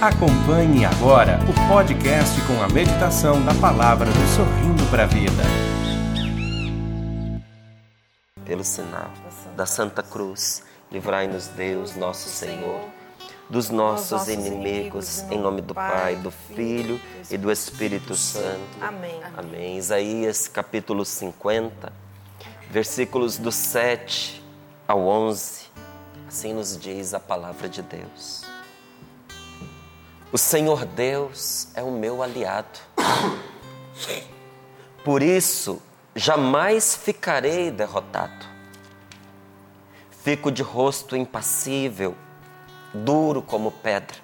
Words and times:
Acompanhe 0.00 0.84
agora 0.84 1.40
o 1.42 1.68
podcast 1.68 2.40
com 2.42 2.62
a 2.62 2.68
meditação 2.68 3.44
da 3.44 3.52
palavra 3.54 4.06
do 4.06 4.36
Sorrindo 4.36 4.88
para 4.92 5.02
a 5.02 5.06
Vida. 5.06 5.42
Pelo 8.44 8.62
sinal 8.62 9.10
da 9.56 9.66
Santa 9.66 10.00
Cruz, 10.00 10.62
livrai-nos 10.92 11.48
Deus, 11.48 11.96
nosso 11.96 12.28
Senhor, 12.28 12.80
dos 13.50 13.70
nossos 13.70 14.28
inimigos, 14.28 15.22
em 15.32 15.38
nome 15.40 15.62
do 15.62 15.74
Pai, 15.74 16.14
do 16.14 16.30
Filho 16.30 17.00
e 17.28 17.36
do 17.36 17.50
Espírito 17.50 18.14
Santo. 18.14 18.60
Amém. 18.80 19.20
Amém. 19.36 19.78
Isaías 19.78 20.46
capítulo 20.46 21.04
50, 21.04 21.92
versículos 22.70 23.36
do 23.36 23.50
7 23.50 24.44
ao 24.86 25.00
11. 25.00 25.66
Assim 26.28 26.54
nos 26.54 26.78
diz 26.78 27.14
a 27.14 27.18
palavra 27.18 27.68
de 27.68 27.82
Deus. 27.82 28.47
O 30.30 30.36
Senhor 30.36 30.84
Deus 30.84 31.68
é 31.74 31.82
o 31.82 31.90
meu 31.90 32.22
aliado. 32.22 32.78
Por 35.02 35.22
isso, 35.22 35.80
jamais 36.14 36.94
ficarei 36.94 37.70
derrotado. 37.70 38.46
Fico 40.10 40.52
de 40.52 40.62
rosto 40.62 41.16
impassível, 41.16 42.14
duro 42.92 43.40
como 43.40 43.70
pedra, 43.70 44.18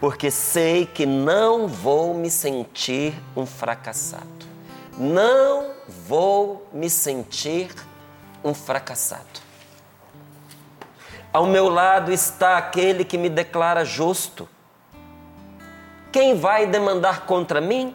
porque 0.00 0.28
sei 0.28 0.84
que 0.84 1.06
não 1.06 1.68
vou 1.68 2.12
me 2.12 2.28
sentir 2.28 3.14
um 3.36 3.46
fracassado. 3.46 4.26
Não 4.98 5.70
vou 5.86 6.68
me 6.72 6.90
sentir 6.90 7.72
um 8.42 8.52
fracassado. 8.52 9.47
Ao 11.32 11.46
meu 11.46 11.68
lado 11.68 12.10
está 12.10 12.56
aquele 12.56 13.04
que 13.04 13.18
me 13.18 13.28
declara 13.28 13.84
justo. 13.84 14.48
Quem 16.10 16.34
vai 16.38 16.66
demandar 16.66 17.26
contra 17.26 17.60
mim? 17.60 17.94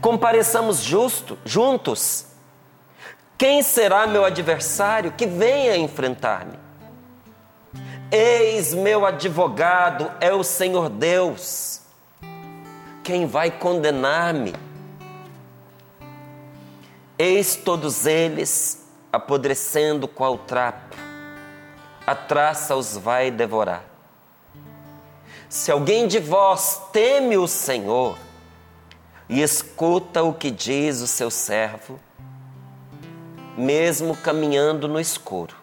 Compareçamos 0.00 0.80
justo, 0.80 1.36
juntos. 1.44 2.26
Quem 3.36 3.62
será 3.62 4.06
meu 4.06 4.24
adversário 4.24 5.12
que 5.12 5.26
venha 5.26 5.76
enfrentar-me? 5.76 6.56
Eis 8.12 8.72
meu 8.72 9.04
advogado 9.04 10.10
é 10.20 10.32
o 10.32 10.44
Senhor 10.44 10.88
Deus. 10.88 11.80
Quem 13.02 13.26
vai 13.26 13.50
condenar-me? 13.50 14.54
Eis 17.18 17.56
todos 17.56 18.06
eles 18.06 18.88
apodrecendo 19.12 20.06
qual 20.06 20.38
trapo 20.38 21.03
a 22.06 22.14
traça 22.14 22.76
os 22.76 22.96
vai 22.96 23.30
devorar. 23.30 23.84
Se 25.48 25.70
alguém 25.70 26.06
de 26.06 26.18
vós 26.18 26.82
teme 26.92 27.36
o 27.36 27.46
Senhor 27.46 28.18
e 29.28 29.40
escuta 29.40 30.22
o 30.22 30.34
que 30.34 30.50
diz 30.50 31.00
o 31.00 31.06
seu 31.06 31.30
servo, 31.30 31.98
mesmo 33.56 34.16
caminhando 34.16 34.88
no 34.88 35.00
escuro, 35.00 35.54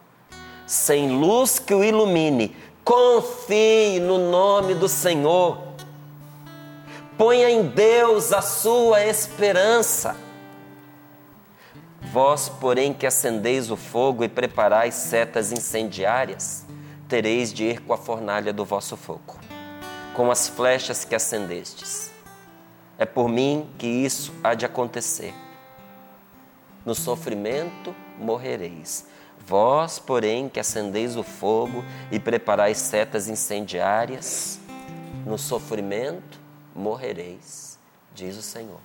sem 0.66 1.12
luz 1.12 1.60
que 1.60 1.74
o 1.74 1.84
ilumine, 1.84 2.56
confie 2.84 4.00
no 4.00 4.32
nome 4.32 4.74
do 4.74 4.88
Senhor. 4.88 5.60
Ponha 7.18 7.50
em 7.50 7.64
Deus 7.64 8.32
a 8.34 8.42
sua 8.42 9.06
esperança 9.06 10.16
Vós, 12.12 12.50
porém, 12.50 12.94
que 12.94 13.08
acendeis 13.08 13.72
o 13.72 13.78
fogo 13.78 14.22
e 14.22 14.28
preparais 14.28 14.96
setas 14.96 15.54
incendiárias, 15.54 16.66
tereis 17.08 17.54
de 17.54 17.64
ir 17.64 17.80
com 17.80 17.94
a 17.94 17.98
fornalha 17.98 18.52
do 18.52 18.66
vosso 18.66 18.98
fogo, 18.98 19.40
com 20.14 20.30
as 20.30 20.50
flechas 20.50 21.06
que 21.06 21.16
acendestes. 21.16 22.12
É 22.98 23.06
por 23.06 23.30
mim 23.30 23.66
que 23.78 23.88
isso 23.88 24.34
há 24.44 24.54
de 24.54 24.66
acontecer. 24.66 25.34
No 26.86 26.94
sofrimento 26.94 27.96
morrereis. 28.20 29.08
Vós, 29.48 29.98
porém, 29.98 30.50
que 30.50 30.60
acendeis 30.60 31.16
o 31.16 31.24
fogo 31.24 31.82
e 32.12 32.20
preparais 32.20 32.78
setas 32.78 33.30
incendiárias, 33.30 34.60
no 35.26 35.38
sofrimento 35.38 36.42
morrereis, 36.76 37.80
diz 38.14 38.36
o 38.36 38.42
Senhor. 38.42 38.82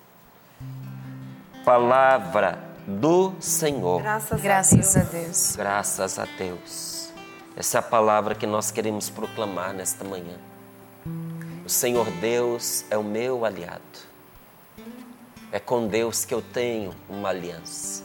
Palavra 1.65 2.66
do 2.87 3.33
Senhor. 3.41 4.01
Graças, 4.01 4.41
Graças 4.41 4.95
a 4.95 5.01
a 5.01 5.03
Deus. 5.03 5.23
Deus. 5.25 5.55
Graças 5.57 6.19
a 6.19 6.25
Deus. 6.37 7.09
Essa 7.57 7.77
é 7.77 7.79
a 7.79 7.83
palavra 7.83 8.33
que 8.33 8.47
nós 8.47 8.71
queremos 8.71 9.09
proclamar 9.09 9.73
nesta 9.73 10.05
manhã. 10.05 10.37
O 11.65 11.69
Senhor 11.69 12.09
Deus 12.21 12.85
é 12.89 12.97
o 12.97 13.03
meu 13.03 13.43
aliado. 13.43 13.81
É 15.51 15.59
com 15.59 15.87
Deus 15.87 16.23
que 16.23 16.33
eu 16.33 16.41
tenho 16.41 16.93
uma 17.09 17.29
aliança. 17.29 18.03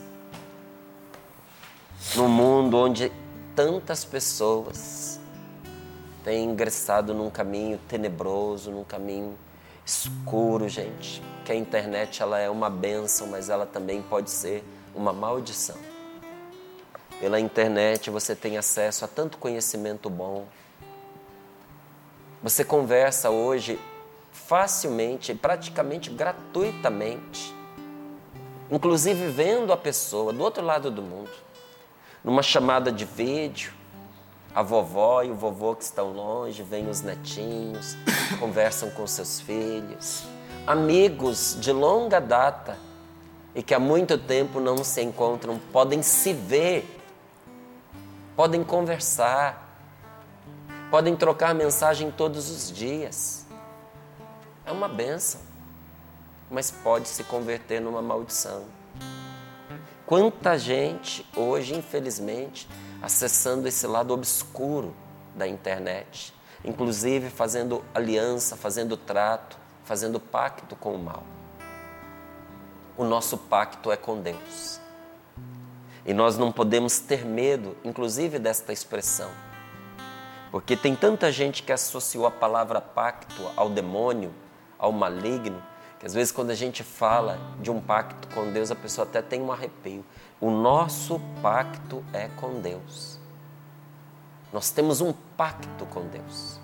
No 2.16 2.28
mundo 2.28 2.76
onde 2.76 3.12
tantas 3.54 4.04
pessoas 4.04 5.20
têm 6.24 6.44
ingressado 6.44 7.14
num 7.14 7.30
caminho 7.30 7.78
tenebroso, 7.88 8.72
num 8.72 8.84
caminho 8.84 9.36
escuro, 9.84 10.68
gente, 10.68 11.22
que 11.44 11.52
a 11.52 11.54
internet 11.54 12.22
ela 12.22 12.38
é 12.38 12.48
uma 12.48 12.70
bênção, 12.70 13.26
mas 13.26 13.48
ela 13.48 13.66
também 13.66 14.00
pode 14.02 14.30
ser 14.30 14.64
uma 14.94 15.12
maldição. 15.12 15.76
Pela 17.18 17.38
internet 17.38 18.10
você 18.10 18.34
tem 18.34 18.58
acesso 18.58 19.04
a 19.04 19.08
tanto 19.08 19.38
conhecimento 19.38 20.10
bom. 20.10 20.46
Você 22.42 22.64
conversa 22.64 23.30
hoje 23.30 23.78
facilmente, 24.32 25.34
praticamente 25.34 26.10
gratuitamente, 26.10 27.54
inclusive 28.70 29.28
vendo 29.28 29.72
a 29.72 29.76
pessoa 29.76 30.32
do 30.32 30.42
outro 30.42 30.64
lado 30.64 30.90
do 30.90 31.02
mundo, 31.02 31.30
numa 32.24 32.42
chamada 32.42 32.90
de 32.90 33.04
vídeo, 33.04 33.72
a 34.54 34.62
vovó 34.62 35.22
e 35.22 35.30
o 35.30 35.34
vovô 35.34 35.74
que 35.74 35.84
estão 35.84 36.12
longe, 36.12 36.62
vêm 36.62 36.88
os 36.88 37.00
netinhos, 37.00 37.96
conversam 38.38 38.90
com 38.90 39.06
seus 39.06 39.40
filhos, 39.40 40.24
amigos 40.66 41.56
de 41.58 41.72
longa 41.72 42.20
data 42.20 42.76
e 43.54 43.62
que 43.62 43.74
há 43.74 43.78
muito 43.78 44.16
tempo 44.18 44.60
não 44.60 44.82
se 44.84 45.02
encontram, 45.02 45.58
podem 45.72 46.02
se 46.02 46.32
ver, 46.32 47.00
podem 48.36 48.62
conversar, 48.62 49.76
podem 50.90 51.16
trocar 51.16 51.54
mensagem 51.54 52.10
todos 52.10 52.50
os 52.50 52.70
dias. 52.70 53.46
É 54.64 54.72
uma 54.72 54.88
benção, 54.88 55.40
mas 56.50 56.70
pode 56.70 57.08
se 57.08 57.24
converter 57.24 57.80
numa 57.80 58.00
maldição. 58.00 58.64
Quanta 60.06 60.58
gente 60.58 61.26
hoje, 61.34 61.74
infelizmente, 61.74 62.68
acessando 63.02 63.66
esse 63.66 63.86
lado 63.86 64.14
obscuro 64.14 64.94
da 65.34 65.46
internet, 65.48 66.32
inclusive 66.64 67.28
fazendo 67.28 67.84
aliança, 67.92 68.56
fazendo 68.56 68.96
trato, 68.96 69.58
fazendo 69.84 70.20
pacto 70.20 70.76
com 70.76 70.94
o 70.94 70.98
mal. 70.98 71.24
O 72.96 73.04
nosso 73.04 73.36
pacto 73.36 73.90
é 73.90 73.96
com 73.96 74.20
Deus. 74.20 74.80
E 76.06 76.14
nós 76.14 76.38
não 76.38 76.52
podemos 76.52 77.00
ter 77.00 77.24
medo, 77.24 77.76
inclusive, 77.84 78.38
desta 78.38 78.72
expressão. 78.72 79.30
Porque 80.50 80.76
tem 80.76 80.94
tanta 80.94 81.32
gente 81.32 81.62
que 81.62 81.72
associou 81.72 82.26
a 82.26 82.30
palavra 82.30 82.80
pacto 82.80 83.50
ao 83.56 83.70
demônio, 83.70 84.32
ao 84.78 84.92
maligno, 84.92 85.62
que 85.98 86.06
às 86.06 86.12
vezes 86.12 86.32
quando 86.32 86.50
a 86.50 86.54
gente 86.54 86.82
fala 86.82 87.38
de 87.60 87.70
um 87.70 87.80
pacto 87.80 88.28
com 88.34 88.52
Deus, 88.52 88.70
a 88.70 88.74
pessoa 88.74 89.06
até 89.06 89.22
tem 89.22 89.40
um 89.40 89.50
arrepio. 89.50 90.04
O 90.42 90.50
nosso 90.50 91.20
pacto 91.40 92.04
é 92.12 92.26
com 92.26 92.60
Deus. 92.60 93.16
Nós 94.52 94.72
temos 94.72 95.00
um 95.00 95.12
pacto 95.36 95.86
com 95.86 96.00
Deus. 96.08 96.58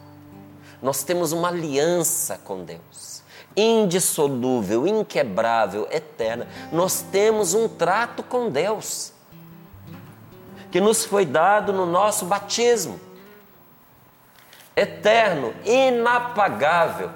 Nós 0.82 1.05
temos 1.05 1.31
uma 1.31 1.47
aliança 1.47 2.37
com 2.38 2.64
Deus. 2.64 3.23
Indissolúvel, 3.56 4.85
inquebrável, 4.85 5.87
eterna. 5.93 6.49
Nós 6.73 7.03
temos 7.03 7.55
um 7.55 7.69
trato 7.69 8.25
com 8.25 8.50
Deus. 8.50 9.12
Que 10.73 10.81
nos 10.81 11.05
foi 11.05 11.25
dado 11.25 11.73
no 11.73 11.87
nosso 11.87 12.25
batismo. 12.25 12.99
Eterno, 14.75 15.55
inapagável. 15.64 17.12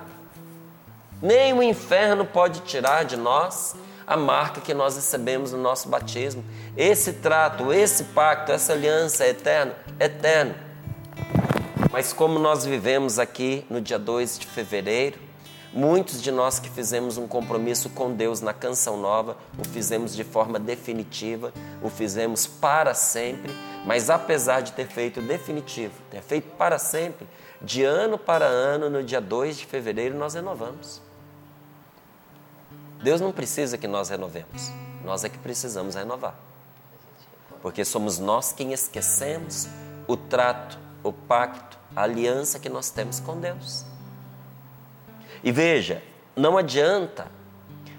Nem 1.20 1.52
o 1.52 1.60
inferno 1.60 2.24
pode 2.24 2.60
tirar 2.60 3.04
de 3.04 3.16
nós 3.16 3.74
a 4.06 4.16
marca 4.16 4.60
que 4.60 4.74
nós 4.74 4.96
recebemos 4.96 5.52
no 5.52 5.58
nosso 5.58 5.88
batismo. 5.88 6.44
Esse 6.76 7.14
trato, 7.14 7.72
esse 7.72 8.04
pacto, 8.04 8.52
essa 8.52 8.72
aliança 8.72 9.24
é 9.24 9.30
eterno, 9.30 9.72
eterno. 9.98 10.54
Mas 11.90 12.12
como 12.12 12.38
nós 12.38 12.64
vivemos 12.64 13.18
aqui 13.18 13.66
no 13.68 13.80
dia 13.80 13.98
2 13.98 14.38
de 14.38 14.46
fevereiro, 14.46 15.18
muitos 15.72 16.22
de 16.22 16.30
nós 16.30 16.58
que 16.58 16.68
fizemos 16.68 17.16
um 17.16 17.26
compromisso 17.26 17.90
com 17.90 18.12
Deus 18.12 18.40
na 18.40 18.52
canção 18.52 18.96
nova, 18.96 19.36
o 19.58 19.64
fizemos 19.66 20.14
de 20.14 20.24
forma 20.24 20.58
definitiva, 20.58 21.52
o 21.82 21.88
fizemos 21.88 22.46
para 22.46 22.94
sempre, 22.94 23.52
Mas 23.84 24.08
apesar 24.08 24.60
de 24.60 24.72
ter 24.72 24.86
feito 24.86 25.20
definitivo, 25.20 25.92
ter 26.08 26.22
feito 26.22 26.48
para 26.56 26.78
sempre, 26.78 27.26
de 27.60 27.82
ano 27.82 28.16
para 28.16 28.44
ano, 28.44 28.88
no 28.88 29.02
dia 29.02 29.20
2 29.20 29.58
de 29.58 29.66
fevereiro, 29.66 30.16
nós 30.16 30.34
renovamos. 30.34 31.02
Deus 33.02 33.20
não 33.20 33.32
precisa 33.32 33.76
que 33.76 33.88
nós 33.88 34.08
renovemos, 34.08 34.70
nós 35.04 35.24
é 35.24 35.28
que 35.28 35.38
precisamos 35.38 35.94
renovar. 35.94 36.34
Porque 37.60 37.84
somos 37.84 38.18
nós 38.18 38.52
quem 38.52 38.72
esquecemos 38.72 39.68
o 40.06 40.16
trato, 40.16 40.78
o 41.02 41.12
pacto, 41.12 41.78
a 41.94 42.02
aliança 42.02 42.58
que 42.58 42.68
nós 42.68 42.90
temos 42.90 43.20
com 43.20 43.38
Deus. 43.38 43.84
E 45.42 45.50
veja, 45.50 46.02
não 46.36 46.56
adianta 46.56 47.26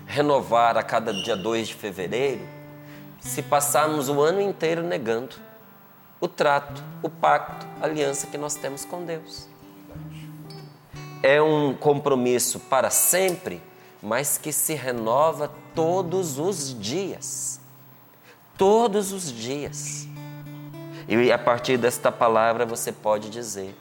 renovar 0.06 0.78
a 0.78 0.84
cada 0.84 1.14
dia 1.14 1.36
2 1.36 1.70
de 1.70 1.74
fevereiro 1.76 2.42
se 3.20 3.42
passarmos 3.42 4.10
o 4.10 4.22
ano 4.22 4.42
inteiro 4.42 4.84
negando 4.84 5.36
o 6.20 6.28
trato, 6.28 6.84
o 7.02 7.10
pacto, 7.10 7.66
a 7.82 7.86
aliança 7.86 8.28
que 8.28 8.38
nós 8.38 8.56
temos 8.56 8.86
com 8.86 9.04
Deus. 9.04 9.48
É 11.22 11.42
um 11.42 11.74
compromisso 11.74 12.60
para 12.60 12.90
sempre, 12.90 13.62
mas 14.04 14.38
que 14.38 14.52
se 14.52 14.74
renova 14.74 15.50
todos 15.74 16.38
os 16.38 16.78
dias. 16.80 17.60
Todos 18.58 19.12
os 19.12 19.32
dias. 19.32 20.08
E 21.08 21.32
a 21.32 21.40
partir 21.40 21.78
desta 21.78 22.12
palavra 22.12 22.66
você 22.66 22.92
pode 22.92 23.30
dizer: 23.30 23.76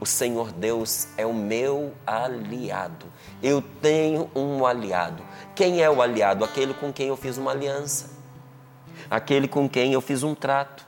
O 0.00 0.04
Senhor 0.04 0.52
Deus 0.52 1.08
é 1.16 1.24
o 1.24 1.32
meu 1.32 1.94
aliado. 2.06 3.06
Eu 3.42 3.62
tenho 3.62 4.30
um 4.34 4.66
aliado. 4.66 5.22
Quem 5.54 5.80
é 5.80 5.88
o 5.88 6.02
aliado? 6.02 6.44
Aquele 6.44 6.74
com 6.74 6.92
quem 6.92 7.06
eu 7.06 7.16
fiz 7.16 7.38
uma 7.38 7.52
aliança. 7.52 8.10
Aquele 9.08 9.48
com 9.48 9.68
quem 9.68 9.92
eu 9.92 10.00
fiz 10.00 10.22
um 10.22 10.34
trato 10.34 10.86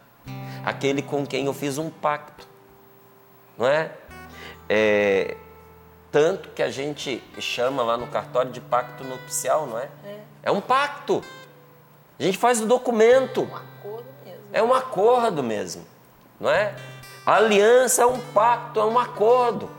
aquele 0.65 1.03
com 1.03 1.27
quem 1.27 1.47
eu 1.47 1.55
fiz 1.55 1.79
um 1.79 1.91
pacto, 1.91 2.47
não 3.57 3.67
é? 3.67 3.91
é 4.69 5.37
tanto 6.11 6.49
que 6.51 6.63
a 6.63 6.71
gente 6.71 7.23
chama 7.39 7.83
lá 7.83 7.97
no 7.97 8.07
cartório 8.07 8.51
de 8.51 8.61
pacto 8.61 9.05
nupcial, 9.05 9.67
não 9.67 9.79
é? 9.79 9.89
É, 10.05 10.19
é 10.45 10.51
um 10.51 10.61
pacto. 10.61 11.23
A 12.19 12.23
gente 12.23 12.39
faz 12.39 12.61
o 12.61 12.67
documento. 12.67 13.43
Um 13.43 13.57
acordo 13.57 14.07
mesmo. 14.25 14.43
É 14.53 14.63
um 14.63 14.75
acordo 14.75 15.43
mesmo, 15.43 15.87
não 16.41 16.51
é? 16.51 16.75
A 17.27 17.37
aliança 17.37 18.03
é 18.03 18.07
um 18.07 18.19
pacto, 18.33 18.81
é 18.81 18.85
um 18.85 18.99
acordo. 18.99 19.71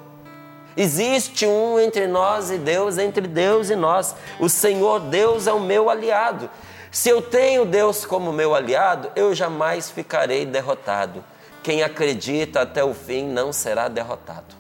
Existe 0.77 1.45
um 1.45 1.79
entre 1.79 2.07
nós 2.07 2.51
e 2.51 2.57
Deus, 2.57 2.97
entre 2.97 3.27
Deus 3.27 3.69
e 3.69 3.75
nós. 3.75 4.15
O 4.39 4.47
Senhor 4.47 4.99
Deus 4.99 5.47
é 5.47 5.51
o 5.51 5.59
meu 5.59 5.89
aliado. 5.89 6.49
Se 6.91 7.09
eu 7.09 7.21
tenho 7.21 7.65
Deus 7.65 8.05
como 8.05 8.31
meu 8.31 8.55
aliado, 8.55 9.11
eu 9.15 9.33
jamais 9.33 9.89
ficarei 9.89 10.45
derrotado. 10.45 11.23
Quem 11.61 11.83
acredita 11.83 12.61
até 12.61 12.83
o 12.83 12.93
fim 12.93 13.27
não 13.27 13.51
será 13.51 13.87
derrotado. 13.87 14.58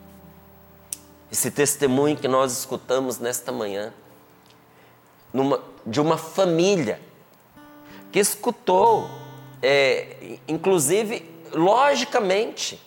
Esse 1.31 1.51
testemunho 1.51 2.17
que 2.17 2.27
nós 2.27 2.57
escutamos 2.57 3.19
nesta 3.19 3.51
manhã, 3.51 3.93
numa, 5.31 5.61
de 5.85 6.01
uma 6.01 6.17
família 6.17 6.99
que 8.11 8.19
escutou, 8.19 9.09
é, 9.61 10.37
inclusive, 10.47 11.29
logicamente, 11.53 12.81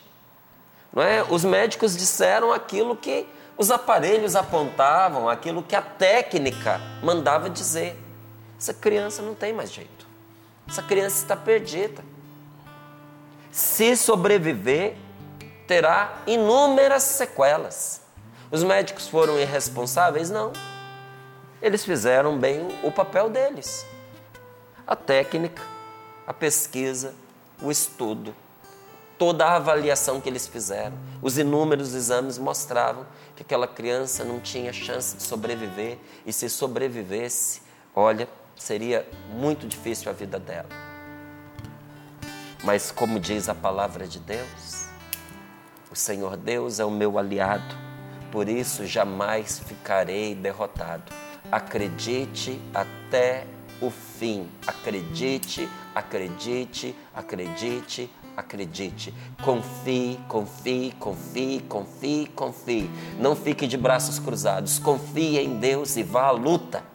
não 0.92 1.02
é? 1.02 1.22
os 1.22 1.44
médicos 1.44 1.96
disseram 1.96 2.52
aquilo 2.52 2.96
que 2.96 3.26
os 3.56 3.70
aparelhos 3.70 4.34
apontavam, 4.34 5.28
aquilo 5.28 5.62
que 5.62 5.76
a 5.76 5.82
técnica 5.82 6.80
mandava 7.02 7.48
dizer. 7.48 7.96
Essa 8.58 8.74
criança 8.74 9.22
não 9.22 9.34
tem 9.34 9.52
mais 9.52 9.72
jeito. 9.72 10.06
Essa 10.68 10.82
criança 10.82 11.22
está 11.22 11.36
perdida. 11.36 12.04
Se 13.50 13.96
sobreviver, 13.96 14.96
terá 15.66 16.22
inúmeras 16.26 17.02
sequelas. 17.02 18.01
Os 18.52 18.62
médicos 18.62 19.08
foram 19.08 19.40
irresponsáveis? 19.40 20.28
Não. 20.28 20.52
Eles 21.62 21.86
fizeram 21.86 22.38
bem 22.38 22.68
o 22.82 22.92
papel 22.92 23.30
deles. 23.30 23.86
A 24.86 24.94
técnica, 24.94 25.62
a 26.26 26.34
pesquisa, 26.34 27.14
o 27.62 27.70
estudo, 27.70 28.34
toda 29.16 29.46
a 29.46 29.56
avaliação 29.56 30.20
que 30.20 30.28
eles 30.28 30.46
fizeram, 30.46 30.92
os 31.22 31.38
inúmeros 31.38 31.94
exames 31.94 32.36
mostravam 32.36 33.06
que 33.34 33.42
aquela 33.42 33.66
criança 33.66 34.22
não 34.22 34.38
tinha 34.38 34.70
chance 34.70 35.16
de 35.16 35.22
sobreviver 35.22 35.96
e 36.26 36.32
se 36.32 36.50
sobrevivesse, 36.50 37.62
olha, 37.94 38.28
seria 38.54 39.08
muito 39.30 39.66
difícil 39.66 40.10
a 40.10 40.12
vida 40.12 40.38
dela. 40.38 40.68
Mas, 42.62 42.90
como 42.90 43.18
diz 43.18 43.48
a 43.48 43.54
palavra 43.54 44.06
de 44.06 44.18
Deus, 44.18 44.88
o 45.90 45.96
Senhor 45.96 46.36
Deus 46.36 46.80
é 46.80 46.84
o 46.84 46.90
meu 46.90 47.18
aliado, 47.18 47.91
por 48.32 48.48
isso 48.48 48.86
jamais 48.86 49.60
ficarei 49.60 50.34
derrotado. 50.34 51.12
Acredite 51.52 52.58
até 52.74 53.44
o 53.78 53.90
fim. 53.90 54.48
Acredite, 54.66 55.68
acredite, 55.94 56.96
acredite, 57.14 58.10
acredite. 58.34 59.12
Confie, 59.42 60.18
confie, 60.28 60.94
confie, 60.98 61.60
confie, 61.68 62.26
confie. 62.34 62.90
Não 63.20 63.36
fique 63.36 63.66
de 63.66 63.76
braços 63.76 64.18
cruzados. 64.18 64.78
Confie 64.78 65.38
em 65.38 65.58
Deus 65.58 65.96
e 65.98 66.02
vá 66.02 66.28
à 66.28 66.30
luta. 66.30 66.91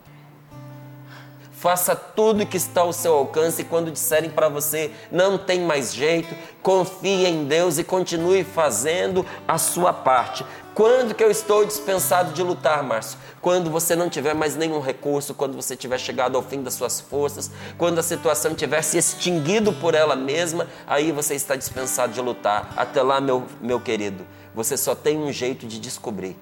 Faça 1.68 1.98
tudo 1.98 2.46
que 2.46 2.56
está 2.56 2.80
ao 2.80 2.94
seu 2.94 3.14
alcance 3.14 3.62
e 3.62 3.66
quando 3.66 3.92
disserem 3.92 4.30
para 4.30 4.48
você 4.48 4.90
não 5.12 5.38
tem 5.38 5.60
mais 5.60 5.94
jeito, 5.94 6.34
confie 6.64 7.26
em 7.26 7.44
Deus 7.44 7.78
e 7.78 7.84
continue 7.84 8.46
fazendo 8.46 9.26
a 9.46 9.58
sua 9.58 9.92
parte. 9.92 10.46
Quando 10.74 11.14
que 11.14 11.22
eu 11.22 11.30
estou 11.30 11.66
dispensado 11.66 12.32
de 12.32 12.42
lutar, 12.42 12.82
Márcio? 12.84 13.20
Quando 13.42 13.70
você 13.70 13.98
não 13.98 14.10
tiver 14.10 14.34
mais 14.34 14.56
nenhum 14.56 14.80
recurso, 14.80 15.34
quando 15.34 15.58
você 15.58 15.76
tiver 15.76 15.98
chegado 15.98 16.38
ao 16.38 16.42
fim 16.42 16.64
das 16.64 16.74
suas 16.74 17.02
forças, 17.02 17.52
quando 17.78 18.00
a 18.00 18.04
situação 18.04 18.56
tiver 18.56 18.82
se 18.82 18.98
extinguido 18.98 19.74
por 19.74 19.94
ela 19.94 20.16
mesma, 20.16 20.68
aí 20.88 21.12
você 21.12 21.36
está 21.36 21.58
dispensado 21.58 22.14
de 22.14 22.22
lutar. 22.22 22.72
Até 22.78 23.02
lá, 23.02 23.20
meu, 23.20 23.44
meu 23.60 23.82
querido, 23.82 24.26
você 24.56 24.78
só 24.78 24.96
tem 24.96 25.18
um 25.18 25.34
jeito 25.34 25.68
de 25.68 25.82
descobrir. 25.82 26.38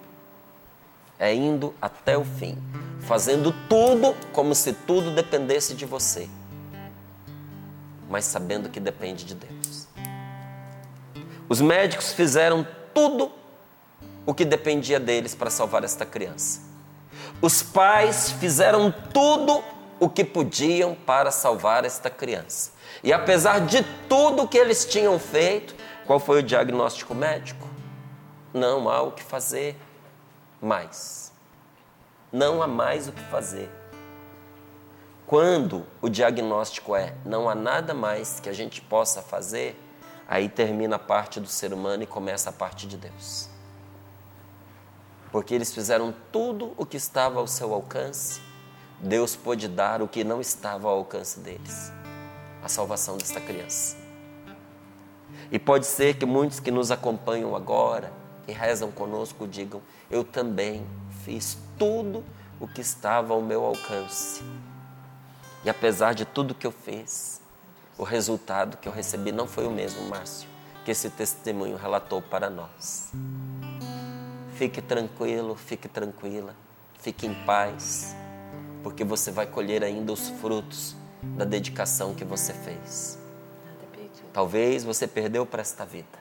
É 1.18 1.33
indo 1.33 1.74
até 1.81 2.16
o 2.16 2.24
fim 2.24 2.56
fazendo 3.06 3.54
tudo 3.69 4.16
como 4.34 4.56
se 4.56 4.74
tudo 4.74 5.12
dependesse 5.12 5.75
de 5.75 5.86
você, 5.86 6.28
mas 8.10 8.25
sabendo 8.25 8.69
que 8.69 8.80
depende 8.80 9.25
de 9.25 9.36
Deus. 9.36 9.88
Os 11.48 11.62
médicos 11.62 12.13
fizeram 12.13 12.68
tudo 12.94 13.31
o 14.26 14.33
que 14.33 14.44
dependia 14.44 15.00
deles 15.00 15.35
para 15.35 15.52
salvar 15.52 15.83
esta 15.83 16.06
criança. 16.06 16.62
Os 17.42 17.62
pais 17.62 18.31
fizeram 18.31 18.92
tudo 19.14 19.64
o 20.00 20.09
que 20.09 20.24
podiam 20.24 20.95
para 20.95 21.30
salvar 21.30 21.85
esta 21.85 22.09
criança. 22.09 22.71
E 23.04 23.14
apesar 23.14 23.62
de 23.62 23.83
tudo 24.09 24.47
que 24.47 24.57
eles 24.57 24.83
tinham 24.83 25.19
feito, 25.19 25.76
qual 26.07 26.19
foi 26.19 26.40
o 26.40 26.44
diagnóstico 26.44 27.14
médico? 27.14 27.68
Não 28.52 28.90
há 28.90 29.02
o 29.04 29.12
que 29.12 29.21
fazer 29.21 29.78
mais 30.59 31.26
não 32.35 32.61
há 32.61 32.68
mais 32.68 33.07
o 33.07 33.13
que 33.13 33.21
fazer. 33.23 33.71
Quando 35.25 35.85
o 36.01 36.09
diagnóstico 36.09 36.94
é 36.94 37.15
não 37.23 37.49
há 37.49 37.56
nada 37.56 37.94
mais 37.94 38.42
que 38.42 38.49
a 38.49 38.54
gente 38.54 38.81
possa 38.81 39.21
fazer, 39.21 39.81
aí 40.27 40.49
termina 40.49 40.97
a 40.97 40.99
parte 40.99 41.39
do 41.39 41.47
ser 41.47 41.71
humano 41.71 42.04
e 42.04 42.06
começa 42.06 42.49
a 42.49 42.54
parte 42.54 42.87
de 42.87 42.97
Deus. 42.97 43.47
Porque 45.31 45.56
eles 45.56 45.73
fizeram 45.73 46.13
tudo 46.30 46.73
o 46.75 46.85
que 46.85 46.97
estava 46.97 47.39
ao 47.39 47.47
seu 47.47 47.73
alcance, 47.73 48.42
Deus 48.99 49.33
pôde 49.33 49.69
dar 49.69 50.01
o 50.01 50.07
que 50.07 50.25
não 50.25 50.42
estava 50.42 50.89
ao 50.89 50.97
alcance 50.97 51.39
deles 51.39 51.92
a 52.61 52.68
salvação 52.68 53.15
desta 53.18 53.39
criança. 53.39 53.95
E 55.49 55.57
pode 55.57 55.85
ser 55.85 56.15
que 56.15 56.25
muitos 56.25 56.59
que 56.59 56.71
nos 56.71 56.92
acompanham 56.92 57.56
agora 57.56 58.11
e 58.45 58.51
rezam 58.51 58.92
conosco 58.92 59.47
digam: 59.47 59.81
Eu 60.09 60.23
também 60.23 60.85
fiz 61.23 61.57
tudo 61.78 62.24
o 62.60 62.68
que 62.68 62.82
estava 62.82 63.34
ao 63.34 63.42
meu 63.42 63.66
alcance. 63.66 64.44
E 65.64 65.70
apesar 65.70 66.14
de 66.14 66.26
tudo 66.26 66.56
que 66.56 66.66
eu 66.66 66.72
fiz, 66.72 67.42
o 67.98 68.04
resultado 68.04 68.78
que 68.78 68.88
eu 68.88 68.94
recebi 68.94 69.32
não 69.32 69.48
foi 69.48 69.66
o 69.66 69.72
mesmo, 69.72 70.08
Márcio, 70.08 70.48
que 70.84 70.92
esse 70.92 71.10
testemunho 71.10 71.76
relatou 71.76 72.22
para 72.22 72.50
nós. 72.50 73.12
Fique 74.56 74.82
tranquilo, 74.82 75.56
fique 75.56 75.88
tranquila, 75.88 76.56
fique 77.00 77.26
em 77.26 77.34
paz, 77.46 78.16
porque 78.84 79.04
você 79.04 79.32
vai 79.32 79.48
colher 79.48 79.84
ainda 79.84 80.14
os 80.14 80.30
frutos 80.30 80.96
da 81.22 81.44
dedicação 81.44 82.14
que 82.14 82.24
você 82.24 82.54
fez. 82.54 83.18
Talvez 84.32 84.84
você 84.84 85.08
perdeu 85.08 85.46
para 85.46 85.62
esta 85.62 85.86
vida, 85.86 86.20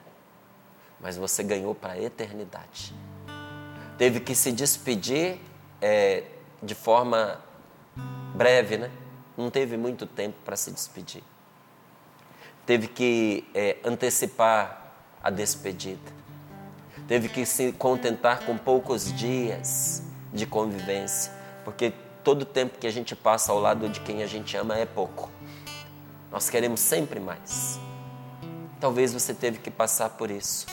mas 0.99 1.17
você 1.17 1.43
ganhou 1.43 1.75
para 1.75 1.93
a 1.93 2.01
eternidade 2.01 2.93
teve 3.97 4.19
que 4.19 4.35
se 4.35 4.51
despedir 4.51 5.39
é, 5.81 6.23
de 6.61 6.75
forma 6.75 7.39
breve, 8.35 8.77
né? 8.77 8.91
Não 9.37 9.49
teve 9.49 9.77
muito 9.77 10.05
tempo 10.05 10.37
para 10.43 10.55
se 10.55 10.71
despedir. 10.71 11.23
teve 12.65 12.87
que 12.87 13.47
é, 13.53 13.77
antecipar 13.83 14.93
a 15.21 15.29
despedida, 15.29 16.11
teve 17.07 17.29
que 17.29 17.45
se 17.45 17.71
contentar 17.73 18.45
com 18.45 18.57
poucos 18.57 19.13
dias 19.13 20.01
de 20.33 20.45
convivência, 20.47 21.31
porque 21.63 21.93
todo 22.23 22.43
tempo 22.43 22.79
que 22.79 22.87
a 22.87 22.91
gente 22.91 23.15
passa 23.15 23.51
ao 23.51 23.59
lado 23.59 23.87
de 23.87 23.99
quem 23.99 24.23
a 24.23 24.27
gente 24.27 24.57
ama 24.57 24.75
é 24.75 24.85
pouco. 24.85 25.29
Nós 26.31 26.49
queremos 26.49 26.79
sempre 26.79 27.19
mais. 27.19 27.79
Talvez 28.79 29.13
você 29.13 29.33
teve 29.33 29.59
que 29.59 29.69
passar 29.69 30.09
por 30.09 30.31
isso 30.31 30.65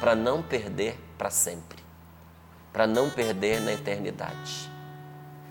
para 0.00 0.14
não 0.14 0.42
perder 0.42 0.98
para 1.16 1.30
sempre, 1.30 1.81
para 2.72 2.86
não 2.86 3.10
perder 3.10 3.60
na 3.60 3.72
eternidade. 3.72 4.70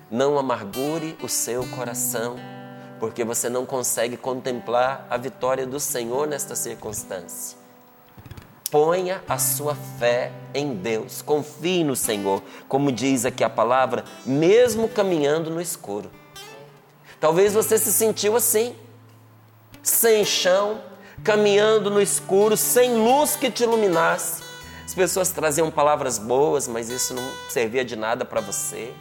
Não 0.09 0.37
amargure 0.37 1.17
o 1.21 1.29
seu 1.29 1.65
coração, 1.67 2.35
porque 2.99 3.23
você 3.23 3.49
não 3.49 3.65
consegue 3.65 4.17
contemplar 4.17 5.07
a 5.09 5.17
vitória 5.17 5.65
do 5.65 5.79
Senhor 5.79 6.27
nesta 6.27 6.55
circunstância. 6.55 7.57
Ponha 8.69 9.21
a 9.27 9.37
sua 9.37 9.75
fé 9.99 10.31
em 10.53 10.73
Deus, 10.73 11.21
confie 11.21 11.83
no 11.83 11.95
Senhor, 11.95 12.41
como 12.67 12.91
diz 12.91 13.25
aqui 13.25 13.43
a 13.43 13.49
palavra, 13.49 14.05
mesmo 14.25 14.87
caminhando 14.87 15.49
no 15.49 15.61
escuro. 15.61 16.09
Talvez 17.19 17.53
você 17.53 17.77
se 17.77 17.91
sentiu 17.91 18.35
assim, 18.35 18.75
sem 19.83 20.23
chão, 20.23 20.81
caminhando 21.23 21.89
no 21.89 22.01
escuro, 22.01 22.55
sem 22.57 22.95
luz 22.95 23.35
que 23.35 23.51
te 23.51 23.63
iluminasse. 23.63 24.50
As 24.85 24.93
pessoas 24.93 25.29
traziam 25.31 25.71
palavras 25.71 26.17
boas, 26.17 26.67
mas 26.67 26.89
isso 26.89 27.13
não 27.13 27.23
servia 27.49 27.85
de 27.85 27.95
nada 27.95 28.25
para 28.25 28.41
você. 28.41 28.93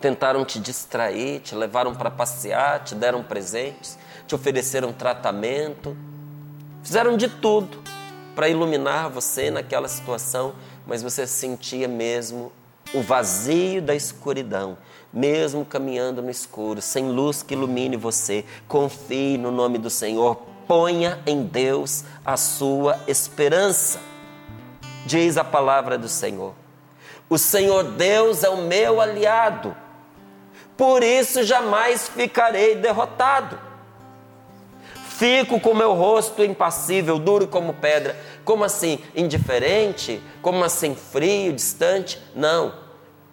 Tentaram 0.00 0.44
te 0.44 0.60
distrair, 0.60 1.40
te 1.40 1.54
levaram 1.54 1.94
para 1.94 2.10
passear, 2.10 2.84
te 2.84 2.94
deram 2.94 3.22
presentes, 3.22 3.98
te 4.26 4.34
ofereceram 4.34 4.92
tratamento, 4.92 5.96
fizeram 6.82 7.16
de 7.16 7.28
tudo 7.28 7.82
para 8.34 8.48
iluminar 8.48 9.08
você 9.08 9.50
naquela 9.50 9.88
situação, 9.88 10.54
mas 10.86 11.02
você 11.02 11.26
sentia 11.26 11.88
mesmo 11.88 12.52
o 12.94 13.00
vazio 13.00 13.80
da 13.80 13.94
escuridão, 13.94 14.76
mesmo 15.12 15.64
caminhando 15.64 16.22
no 16.22 16.30
escuro, 16.30 16.82
sem 16.82 17.10
luz 17.10 17.42
que 17.42 17.54
ilumine 17.54 17.96
você. 17.96 18.44
Confie 18.68 19.38
no 19.38 19.50
nome 19.50 19.78
do 19.78 19.88
Senhor, 19.88 20.42
ponha 20.66 21.20
em 21.26 21.42
Deus 21.42 22.04
a 22.24 22.36
sua 22.36 23.00
esperança. 23.06 24.00
Diz 25.04 25.36
a 25.36 25.44
palavra 25.44 25.96
do 25.96 26.08
Senhor. 26.08 26.54
O 27.28 27.38
Senhor 27.38 27.84
Deus 27.84 28.44
é 28.44 28.48
o 28.48 28.58
meu 28.58 29.00
aliado, 29.00 29.76
por 30.76 31.02
isso 31.02 31.42
jamais 31.42 32.08
ficarei 32.08 32.76
derrotado. 32.76 33.58
Fico 35.16 35.58
com 35.58 35.72
meu 35.72 35.94
rosto 35.94 36.44
impassível, 36.44 37.18
duro 37.18 37.48
como 37.48 37.72
pedra. 37.72 38.14
Como 38.44 38.62
assim? 38.62 38.98
Indiferente? 39.14 40.22
Como 40.42 40.62
assim? 40.62 40.94
Frio, 40.94 41.54
distante? 41.54 42.20
Não. 42.34 42.74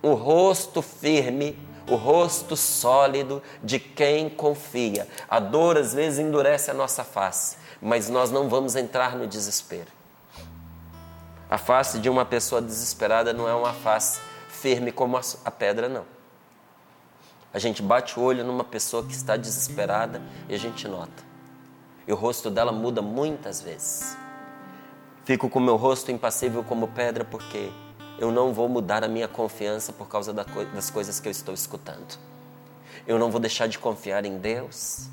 O 0.02 0.14
rosto 0.14 0.82
firme, 0.82 1.60
o 1.88 1.96
rosto 1.96 2.56
sólido 2.56 3.42
de 3.64 3.80
quem 3.80 4.30
confia. 4.30 5.08
A 5.30 5.40
dor 5.40 5.78
às 5.78 5.94
vezes 5.94 6.20
endurece 6.20 6.72
a 6.72 6.74
nossa 6.74 7.04
face, 7.04 7.58
mas 7.82 8.10
nós 8.10 8.32
não 8.32 8.50
vamos 8.50 8.76
entrar 8.76 9.16
no 9.16 9.28
desespero. 9.28 9.92
A 11.50 11.58
face 11.58 12.00
de 12.00 12.10
uma 12.10 12.26
pessoa 12.26 12.62
desesperada 12.62 13.34
não 13.34 13.48
é 13.48 13.54
uma 13.54 13.74
face 13.74 14.20
firme 14.50 14.92
como 14.92 15.18
a 15.18 15.52
pedra, 15.52 15.90
não. 15.90 16.06
A 17.54 17.60
gente 17.60 17.84
bate 17.84 18.20
o 18.20 18.24
olho 18.24 18.44
numa 18.44 18.64
pessoa 18.64 19.04
que 19.04 19.14
está 19.14 19.38
desesperada 19.38 20.22
e 20.50 20.56
a 20.56 20.58
gente 20.58 20.88
nota. 20.88 21.24
E 22.08 22.12
o 22.12 22.16
rosto 22.16 22.50
dela 22.50 22.72
muda 22.72 23.02
muitas 23.02 23.62
vezes. 23.62 24.18
Fico 25.24 25.48
com 25.50 25.60
meu 25.60 25.76
rosto 25.76 26.12
impassível 26.12 26.64
como 26.64 26.88
pedra 26.88 27.24
porque 27.24 27.72
eu 28.18 28.32
não 28.32 28.54
vou 28.54 28.70
mudar 28.70 29.04
a 29.04 29.08
minha 29.08 29.28
confiança 29.28 29.92
por 29.92 30.08
causa 30.08 30.34
das 30.34 30.90
coisas 30.90 31.20
que 31.20 31.28
eu 31.28 31.32
estou 31.32 31.54
escutando. 31.54 32.18
Eu 33.06 33.20
não 33.20 33.30
vou 33.30 33.40
deixar 33.40 33.68
de 33.68 33.78
confiar 33.78 34.26
em 34.26 34.38
Deus 34.38 35.10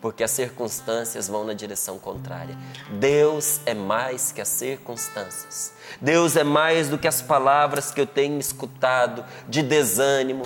porque 0.00 0.24
as 0.24 0.30
circunstâncias 0.30 1.28
vão 1.28 1.44
na 1.44 1.52
direção 1.52 1.98
contrária. 1.98 2.56
Deus 2.92 3.60
é 3.66 3.74
mais 3.74 4.32
que 4.32 4.40
as 4.40 4.48
circunstâncias. 4.48 5.72
Deus 6.00 6.36
é 6.36 6.44
mais 6.44 6.88
do 6.88 6.96
que 6.96 7.06
as 7.06 7.20
palavras 7.20 7.90
que 7.90 8.00
eu 8.00 8.06
tenho 8.06 8.38
escutado 8.38 9.24
de 9.46 9.62
desânimo. 9.62 10.44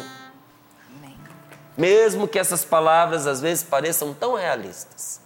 Mesmo 1.77 2.27
que 2.27 2.39
essas 2.39 2.65
palavras 2.65 3.27
às 3.27 3.41
vezes 3.41 3.63
pareçam 3.63 4.13
tão 4.13 4.35
realistas. 4.35 5.21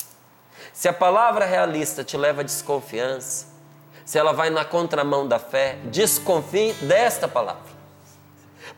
Se 0.72 0.88
a 0.88 0.92
palavra 0.92 1.44
realista 1.44 2.04
te 2.04 2.16
leva 2.16 2.42
à 2.42 2.44
desconfiança, 2.44 3.46
se 4.08 4.18
ela 4.18 4.32
vai 4.32 4.48
na 4.48 4.64
contramão 4.64 5.28
da 5.28 5.38
fé, 5.38 5.76
desconfie 5.90 6.72
desta 6.80 7.28
palavra. 7.28 7.70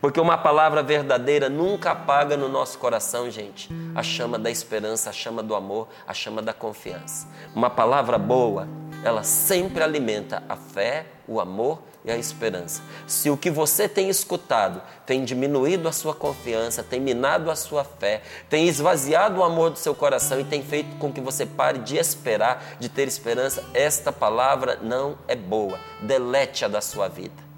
Porque 0.00 0.18
uma 0.18 0.36
palavra 0.36 0.82
verdadeira 0.82 1.48
nunca 1.48 1.92
apaga 1.92 2.36
no 2.36 2.48
nosso 2.48 2.76
coração, 2.80 3.30
gente, 3.30 3.70
a 3.94 4.02
chama 4.02 4.40
da 4.40 4.50
esperança, 4.50 5.08
a 5.08 5.12
chama 5.12 5.40
do 5.40 5.54
amor, 5.54 5.86
a 6.04 6.12
chama 6.12 6.42
da 6.42 6.52
confiança. 6.52 7.28
Uma 7.54 7.70
palavra 7.70 8.18
boa, 8.18 8.66
ela 9.04 9.22
sempre 9.22 9.84
alimenta 9.84 10.42
a 10.48 10.56
fé, 10.56 11.06
o 11.28 11.40
amor 11.40 11.80
e 12.04 12.10
a 12.10 12.16
esperança. 12.16 12.82
Se 13.06 13.28
o 13.30 13.36
que 13.36 13.50
você 13.50 13.88
tem 13.88 14.08
escutado 14.08 14.80
tem 15.04 15.24
diminuído 15.24 15.88
a 15.88 15.92
sua 15.92 16.14
confiança, 16.14 16.82
tem 16.82 17.00
minado 17.00 17.50
a 17.50 17.56
sua 17.56 17.84
fé, 17.84 18.22
tem 18.48 18.68
esvaziado 18.68 19.40
o 19.40 19.44
amor 19.44 19.70
do 19.70 19.78
seu 19.78 19.94
coração 19.94 20.40
e 20.40 20.44
tem 20.44 20.62
feito 20.62 20.96
com 20.96 21.12
que 21.12 21.20
você 21.20 21.44
pare 21.44 21.78
de 21.78 21.96
esperar, 21.96 22.76
de 22.78 22.88
ter 22.88 23.06
esperança, 23.06 23.64
esta 23.74 24.12
palavra 24.12 24.78
não 24.82 25.18
é 25.28 25.36
boa. 25.36 25.78
Delete-a 26.00 26.68
da 26.68 26.80
sua 26.80 27.08
vida. 27.08 27.50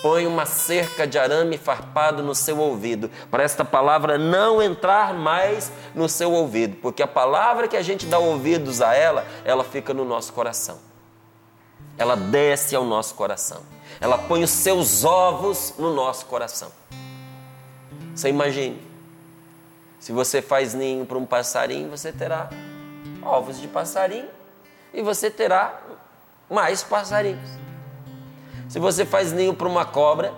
Põe 0.00 0.28
uma 0.28 0.46
cerca 0.46 1.08
de 1.08 1.18
arame 1.18 1.58
farpado 1.58 2.22
no 2.22 2.32
seu 2.32 2.58
ouvido, 2.58 3.10
para 3.32 3.42
esta 3.42 3.64
palavra 3.64 4.16
não 4.16 4.62
entrar 4.62 5.12
mais 5.12 5.72
no 5.92 6.08
seu 6.08 6.30
ouvido, 6.30 6.76
porque 6.76 7.02
a 7.02 7.06
palavra 7.08 7.66
que 7.66 7.76
a 7.76 7.82
gente 7.82 8.06
dá 8.06 8.16
ouvidos 8.16 8.80
a 8.80 8.94
ela, 8.94 9.26
ela 9.44 9.64
fica 9.64 9.92
no 9.92 10.04
nosso 10.04 10.32
coração 10.32 10.87
ela 11.98 12.16
desce 12.16 12.76
ao 12.76 12.84
nosso 12.84 13.14
coração. 13.14 13.62
Ela 14.00 14.16
põe 14.16 14.44
os 14.44 14.50
seus 14.50 15.04
ovos 15.04 15.74
no 15.76 15.92
nosso 15.92 16.26
coração. 16.26 16.70
Você 18.14 18.28
imagine, 18.28 18.80
se 19.98 20.12
você 20.12 20.40
faz 20.40 20.74
ninho 20.74 21.04
para 21.04 21.18
um 21.18 21.26
passarinho, 21.26 21.90
você 21.90 22.12
terá 22.12 22.48
ovos 23.22 23.60
de 23.60 23.66
passarinho 23.66 24.28
e 24.94 25.02
você 25.02 25.30
terá 25.30 25.82
mais 26.48 26.82
passarinhos. 26.82 27.50
Se 28.68 28.78
você 28.78 29.04
faz 29.04 29.32
ninho 29.32 29.54
para 29.54 29.66
uma 29.66 29.84
cobra, 29.84 30.32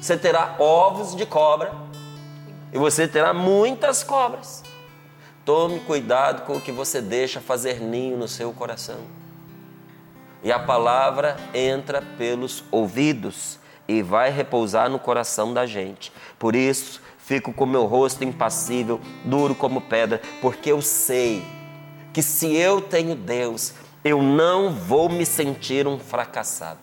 você 0.00 0.16
terá 0.16 0.56
ovos 0.58 1.14
de 1.14 1.24
cobra 1.24 1.72
e 2.72 2.78
você 2.78 3.06
terá 3.06 3.32
muitas 3.32 4.02
cobras. 4.02 4.62
Tome 5.44 5.80
cuidado 5.80 6.44
com 6.44 6.56
o 6.56 6.60
que 6.60 6.72
você 6.72 7.00
deixa 7.00 7.40
fazer 7.40 7.80
ninho 7.80 8.16
no 8.16 8.28
seu 8.28 8.52
coração. 8.52 9.17
E 10.42 10.52
a 10.52 10.58
palavra 10.58 11.36
entra 11.52 12.02
pelos 12.16 12.62
ouvidos 12.70 13.58
e 13.88 14.02
vai 14.02 14.30
repousar 14.30 14.88
no 14.88 14.98
coração 14.98 15.52
da 15.52 15.66
gente. 15.66 16.12
Por 16.38 16.54
isso, 16.54 17.00
fico 17.18 17.52
com 17.52 17.66
meu 17.66 17.86
rosto 17.86 18.22
impassível, 18.22 19.00
duro 19.24 19.54
como 19.54 19.80
pedra, 19.80 20.20
porque 20.40 20.70
eu 20.70 20.80
sei 20.80 21.44
que 22.12 22.22
se 22.22 22.54
eu 22.54 22.80
tenho 22.80 23.14
Deus, 23.14 23.74
eu 24.04 24.22
não 24.22 24.72
vou 24.72 25.08
me 25.08 25.26
sentir 25.26 25.86
um 25.86 25.98
fracassado. 25.98 26.80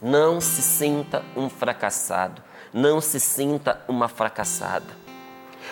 Não 0.00 0.40
se 0.40 0.62
sinta 0.62 1.24
um 1.36 1.48
fracassado, 1.48 2.42
não 2.72 3.00
se 3.00 3.18
sinta 3.18 3.82
uma 3.88 4.08
fracassada. 4.08 4.86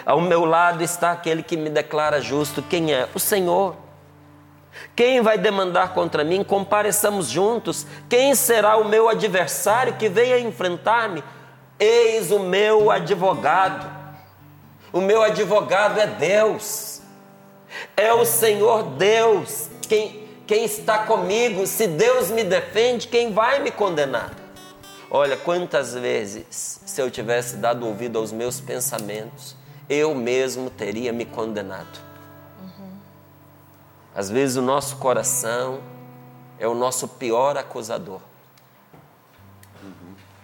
Ao 0.04 0.20
meu 0.20 0.44
lado 0.44 0.82
está 0.82 1.12
aquele 1.12 1.42
que 1.42 1.56
me 1.56 1.70
declara 1.70 2.20
justo, 2.20 2.62
quem 2.62 2.92
é? 2.92 3.08
O 3.14 3.18
Senhor. 3.18 3.85
Quem 4.94 5.20
vai 5.20 5.38
demandar 5.38 5.94
contra 5.94 6.24
mim? 6.24 6.42
Compareçamos 6.44 7.28
juntos. 7.28 7.86
Quem 8.08 8.34
será 8.34 8.76
o 8.76 8.88
meu 8.88 9.08
adversário 9.08 9.94
que 9.94 10.08
venha 10.08 10.38
enfrentar-me? 10.38 11.22
Eis 11.78 12.30
o 12.30 12.38
meu 12.38 12.90
advogado. 12.90 13.86
O 14.92 15.00
meu 15.00 15.22
advogado 15.22 16.00
é 16.00 16.06
Deus. 16.06 17.02
É 17.96 18.12
o 18.12 18.24
Senhor 18.24 18.82
Deus 18.96 19.68
quem, 19.86 20.28
quem 20.46 20.64
está 20.64 20.98
comigo. 20.98 21.66
Se 21.66 21.86
Deus 21.86 22.30
me 22.30 22.44
defende, 22.44 23.08
quem 23.08 23.32
vai 23.32 23.60
me 23.60 23.70
condenar? 23.70 24.32
Olha, 25.10 25.36
quantas 25.36 25.94
vezes, 25.94 26.80
se 26.84 27.00
eu 27.00 27.10
tivesse 27.10 27.56
dado 27.56 27.86
ouvido 27.86 28.18
aos 28.18 28.32
meus 28.32 28.60
pensamentos, 28.60 29.54
eu 29.88 30.14
mesmo 30.14 30.68
teria 30.68 31.12
me 31.12 31.24
condenado. 31.24 32.05
Às 34.16 34.30
vezes 34.30 34.56
o 34.56 34.62
nosso 34.62 34.96
coração 34.96 35.82
é 36.58 36.66
o 36.66 36.74
nosso 36.74 37.06
pior 37.06 37.54
acusador. 37.58 38.22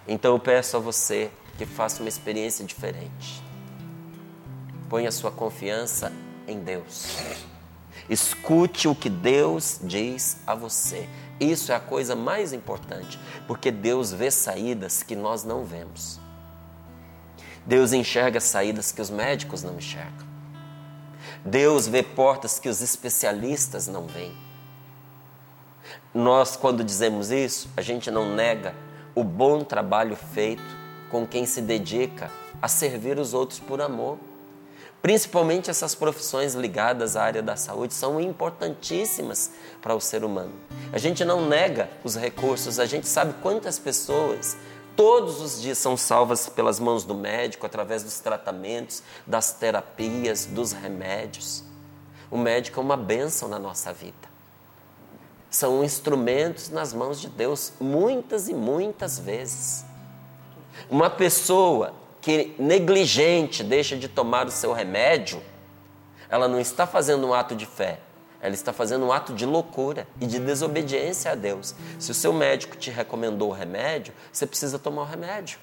Então 0.07 0.35
eu 0.35 0.39
peço 0.39 0.77
a 0.77 0.81
você 0.81 1.31
que 1.57 1.65
faça 1.65 2.03
uma 2.03 2.09
experiência 2.09 2.67
diferente. 2.67 3.43
Põe 4.91 5.07
a 5.07 5.11
sua 5.11 5.31
confiança 5.31 6.13
em 6.47 6.61
Deus. 6.61 7.17
Escute 8.11 8.89
o 8.89 8.95
que 8.95 9.09
Deus 9.09 9.81
diz 9.83 10.37
a 10.47 10.55
você. 10.55 11.09
Isso 11.41 11.73
é 11.73 11.75
a 11.75 11.81
coisa 11.81 12.15
mais 12.15 12.53
importante, 12.53 13.19
porque 13.47 13.71
Deus 13.71 14.13
vê 14.13 14.31
saídas 14.31 15.03
que 15.03 15.17
nós 15.17 15.45
não 15.45 15.65
vemos. 15.65 16.21
Deus 17.65 17.95
enxerga 17.95 18.39
saídas 18.39 18.93
que 18.93 19.01
os 19.01 19.09
médicos 19.09 19.63
não 19.63 19.79
enxergam. 19.79 20.32
Deus 21.45 21.89
vê 21.89 22.03
portas 22.03 22.59
que 22.59 22.69
os 22.69 22.81
especialistas 22.81 23.89
não 23.89 24.07
veem. 24.07 24.33
Nós, 26.15 26.57
quando 26.57 26.85
dizemos 26.85 27.31
isso, 27.31 27.69
a 27.77 27.83
gente 27.83 28.11
não 28.11 28.35
nega 28.35 28.75
o 29.15 29.25
bom 29.25 29.65
trabalho 29.65 30.17
feito 30.17 30.63
com 31.11 31.27
quem 31.27 31.45
se 31.45 31.61
dedica 31.61 32.31
a 32.61 32.69
servir 32.69 33.19
os 33.19 33.35
outros 33.35 33.59
por 33.59 33.81
amor. 33.81 34.19
Principalmente 35.03 35.69
essas 35.69 35.97
profissões 35.97 36.55
ligadas 36.55 37.17
à 37.17 37.25
área 37.25 37.43
da 37.43 37.57
saúde 37.57 37.93
são 37.93 38.21
importantíssimas 38.21 39.51
para 39.81 39.97
o 39.97 40.01
ser 40.01 40.23
humano. 40.23 40.53
A 40.93 40.99
gente 40.99 41.25
não 41.25 41.49
nega 41.49 41.91
os 42.05 42.15
recursos, 42.15 42.79
a 42.79 42.87
gente 42.87 43.09
sabe 43.09 43.35
quantas 43.43 43.81
pessoas 43.81 44.57
todos 44.97 45.41
os 45.41 45.61
dias 45.61 45.79
são 45.79 45.97
salvas 45.97 46.49
pelas 46.49 46.79
mãos 46.79 47.05
do 47.05 47.15
médico 47.15 47.67
através 47.67 48.03
dos 48.03 48.21
tratamentos, 48.21 49.03
das 49.27 49.53
terapias, 49.53 50.47
dos 50.47 50.73
remédios. 50.73 51.65
O 52.31 52.39
médico 52.39 52.81
é 52.81 52.83
uma 52.83 52.97
bênção 52.97 53.49
na 53.49 53.59
nossa 53.59 53.93
vida. 53.93 54.31
São 55.51 55.85
instrumentos 55.85 56.71
nas 56.71 56.95
mãos 56.95 57.21
de 57.21 57.29
Deus 57.29 57.75
muitas 57.79 58.49
e 58.49 58.55
muitas 58.55 59.19
vezes. 59.19 59.85
Uma 60.89 61.11
pessoa 61.11 61.93
que 62.21 62.55
negligente 62.59 63.63
deixa 63.63 63.97
de 63.97 64.09
tomar 64.09 64.47
o 64.47 64.51
seu 64.51 64.73
remédio, 64.73 65.43
ela 66.31 66.49
não 66.49 66.59
está 66.59 66.87
fazendo 66.87 67.27
um 67.27 67.35
ato 67.35 67.55
de 67.55 67.67
fé, 67.67 68.01
ela 68.43 68.55
está 68.55 68.73
fazendo 68.73 69.07
um 69.07 69.13
ato 69.13 69.33
de 69.33 69.47
loucura 69.47 70.07
e 70.21 70.27
de 70.27 70.39
desobediência 70.39 71.31
a 71.31 71.35
Deus. 71.35 71.75
Se 71.99 72.11
o 72.11 72.15
seu 72.15 72.33
médico 72.33 72.77
te 72.77 72.91
recomendou 72.91 73.51
o 73.51 73.53
remédio, 73.53 74.13
você 74.33 74.47
precisa 74.47 74.79
tomar 74.79 75.03
o 75.03 75.07
remédio. 75.07 75.59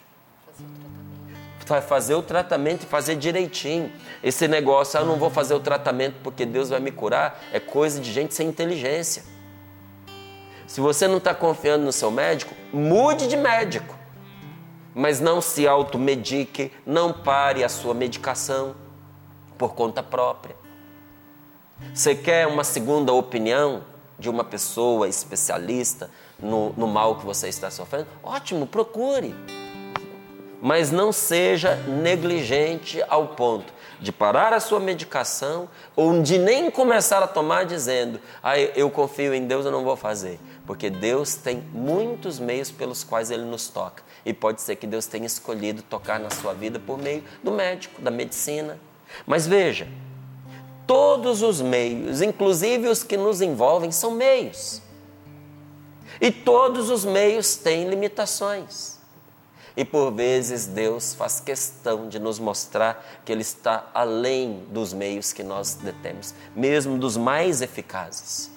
Vai 1.68 1.82
fazer 1.82 2.16
o 2.16 2.24
tratamento 2.24 2.84
e 2.84 2.86
fazer 2.88 3.16
direitinho. 3.16 3.92
Esse 4.24 4.48
negócio, 4.48 4.98
ah, 4.98 5.04
eu 5.04 5.06
não 5.06 5.18
vou 5.18 5.30
fazer 5.30 5.54
o 5.54 5.60
tratamento 5.60 6.16
porque 6.24 6.44
Deus 6.44 6.70
vai 6.70 6.80
me 6.80 6.92
curar, 6.92 7.40
é 7.54 7.60
coisa 7.60 8.02
de 8.02 8.12
gente 8.12 8.34
sem 8.34 8.48
inteligência. 8.48 9.24
Se 10.66 10.82
você 10.82 11.08
não 11.08 11.18
está 11.18 11.36
confiando 11.36 11.86
no 11.86 11.92
seu 11.92 12.10
médico, 12.10 12.56
mude 12.74 13.28
de 13.28 13.38
médico 13.38 14.00
mas 14.94 15.20
não 15.20 15.40
se 15.40 15.68
automedique, 15.68 16.72
não 16.86 17.14
pare 17.14 17.64
a 17.64 17.70
sua 17.70 17.94
medicação 17.94 18.76
por 19.58 19.74
conta 19.74 20.02
própria. 20.02 20.56
Você 21.94 22.16
quer 22.16 22.48
uma 22.48 22.64
segunda 22.64 23.14
opinião 23.14 23.84
de 24.18 24.30
uma 24.30 24.44
pessoa 24.44 25.08
especialista 25.08 26.10
no, 26.38 26.74
no 26.74 26.88
mal 26.88 27.16
que 27.16 27.26
você 27.26 27.48
está 27.48 27.72
sofrendo? 27.72 28.08
Ótimo, 28.22 28.68
procure. 28.68 29.34
Mas 30.62 30.92
não 30.92 31.12
seja 31.12 31.76
negligente 31.88 33.02
ao 33.08 33.30
ponto 33.30 33.74
de 34.02 34.12
parar 34.12 34.54
a 34.54 34.60
sua 34.60 34.80
medicação 34.80 35.70
ou 35.96 36.22
de 36.22 36.38
nem 36.38 36.70
começar 36.70 37.24
a 37.24 37.28
tomar 37.28 37.66
dizendo: 37.66 38.20
ah, 38.44 38.60
eu 38.60 38.90
confio 38.90 39.34
em 39.34 39.48
Deus, 39.48 39.66
eu 39.66 39.72
não 39.72 39.84
vou 39.86 39.96
fazer. 39.96 40.38
Porque 40.66 40.90
Deus 40.90 41.36
tem 41.36 41.64
muitos 41.74 42.40
meios 42.40 42.70
pelos 42.70 43.04
quais 43.04 43.32
Ele 43.32 43.44
nos 43.44 43.70
toca. 43.70 44.04
E 44.26 44.34
pode 44.34 44.62
ser 44.62 44.76
que 44.76 44.86
Deus 44.86 45.06
tenha 45.08 45.26
escolhido 45.26 45.82
tocar 45.82 46.20
na 46.20 46.30
sua 46.30 46.54
vida 46.54 46.80
por 46.80 46.98
meio 46.98 47.24
do 47.42 47.52
médico, 47.52 48.02
da 48.02 48.12
medicina. 48.12 48.78
Mas 49.26 49.48
veja, 49.48 49.88
todos 50.90 51.44
os 51.44 51.62
meios, 51.62 52.20
inclusive 52.20 52.88
os 52.88 53.04
que 53.04 53.16
nos 53.16 53.44
envolvem, 53.44 53.92
são 53.92 54.10
meios. 54.10 54.82
E 56.20 56.32
todos 56.32 56.90
os 56.90 57.06
meios 57.06 57.58
têm 57.58 57.88
limitações. 57.88 58.98
E 59.78 59.86
por 59.86 60.12
vezes 60.12 60.66
Deus 60.66 61.14
faz 61.14 61.40
questão 61.40 62.10
de 62.10 62.18
nos 62.18 62.40
mostrar 62.40 63.22
que 63.24 63.32
Ele 63.32 63.44
está 63.44 63.88
além 63.94 64.66
dos 64.72 64.92
meios 64.92 65.32
que 65.32 65.44
nós 65.44 65.76
detemos, 65.76 66.34
mesmo 66.56 66.98
dos 66.98 67.16
mais 67.16 67.62
eficazes. 67.62 68.50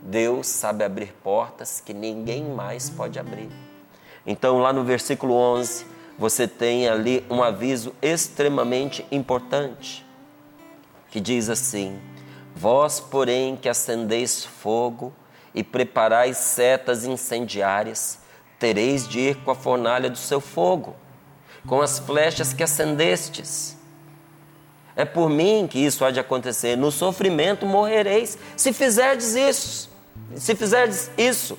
Deus 0.00 0.46
sabe 0.46 0.82
abrir 0.82 1.12
portas 1.22 1.78
que 1.78 1.92
ninguém 1.92 2.42
mais 2.42 2.88
pode 2.88 3.18
abrir. 3.18 3.50
Então, 4.26 4.60
lá 4.60 4.72
no 4.72 4.82
versículo 4.82 5.34
11, 5.34 5.84
você 6.18 6.48
tem 6.48 6.88
ali 6.88 7.22
um 7.28 7.42
aviso 7.42 7.94
extremamente 8.00 9.06
importante, 9.12 10.08
que 11.10 11.20
diz 11.20 11.48
assim: 11.48 11.98
Vós, 12.54 13.00
porém, 13.00 13.56
que 13.56 13.68
acendeis 13.68 14.44
fogo 14.44 15.12
e 15.54 15.62
preparais 15.62 16.36
setas 16.36 17.04
incendiárias, 17.04 18.18
tereis 18.58 19.08
de 19.08 19.18
ir 19.18 19.36
com 19.36 19.50
a 19.50 19.54
fornalha 19.54 20.08
do 20.08 20.18
seu 20.18 20.40
fogo, 20.40 20.94
com 21.66 21.80
as 21.80 21.98
flechas 21.98 22.52
que 22.52 22.62
acendestes. 22.62 23.76
É 24.94 25.04
por 25.04 25.30
mim 25.30 25.66
que 25.70 25.78
isso 25.78 26.04
há 26.04 26.10
de 26.10 26.20
acontecer. 26.20 26.76
No 26.76 26.90
sofrimento 26.90 27.64
morrereis, 27.64 28.36
se 28.56 28.72
fizerdes 28.72 29.34
isso. 29.34 29.90
Se 30.36 30.54
fizerdes 30.54 31.10
isso. 31.16 31.58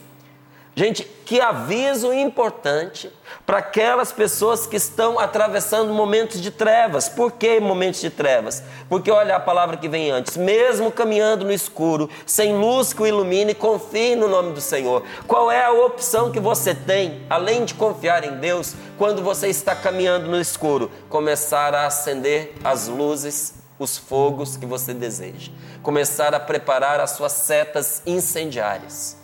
Gente, 0.74 1.04
que 1.26 1.42
aviso 1.42 2.14
importante 2.14 3.12
para 3.46 3.58
aquelas 3.58 4.14
pessoas 4.14 4.66
que 4.66 4.78
estão 4.78 5.20
atravessando 5.20 5.94
momentos 5.94 6.42
de 6.42 6.50
trevas. 6.50 7.10
Por 7.10 7.34
que 7.34 7.60
momentos 7.60 8.00
de 8.00 8.10
trevas? 8.10 8.64
Porque 8.88 9.12
olha 9.12 9.36
a 9.36 9.40
palavra 9.40 9.76
que 9.76 9.90
vem 9.90 10.12
antes. 10.12 10.38
Mesmo 10.38 10.90
caminhando 10.90 11.44
no 11.44 11.52
escuro, 11.52 12.10
sem 12.26 12.56
luz 12.56 12.94
que 12.94 13.02
o 13.02 13.08
ilumine, 13.08 13.54
confie 13.54 14.16
no 14.16 14.30
nome 14.30 14.54
do 14.54 14.62
Senhor. 14.62 15.04
Qual 15.28 15.52
é 15.52 15.66
a 15.66 15.74
opção 15.74 16.32
que 16.32 16.40
você 16.40 16.74
tem, 16.74 17.26
além 17.30 17.66
de 17.66 17.74
confiar 17.74 18.24
em 18.24 18.38
Deus, 18.38 18.74
quando 18.98 19.22
você 19.22 19.50
está 19.50 19.76
caminhando 19.76 20.30
no 20.30 20.40
escuro? 20.40 20.90
Começar 21.10 21.76
a 21.76 21.86
acender 21.86 22.56
as 22.64 22.88
luzes, 22.88 23.56
os 23.78 23.98
fogos 23.98 24.56
que 24.56 24.66
você 24.66 24.94
deseja. 24.94 25.52
Começar 25.84 26.34
a 26.34 26.40
preparar 26.40 27.02
as 27.02 27.12
suas 27.12 27.34
setas 27.34 28.02
incendiárias 28.06 29.21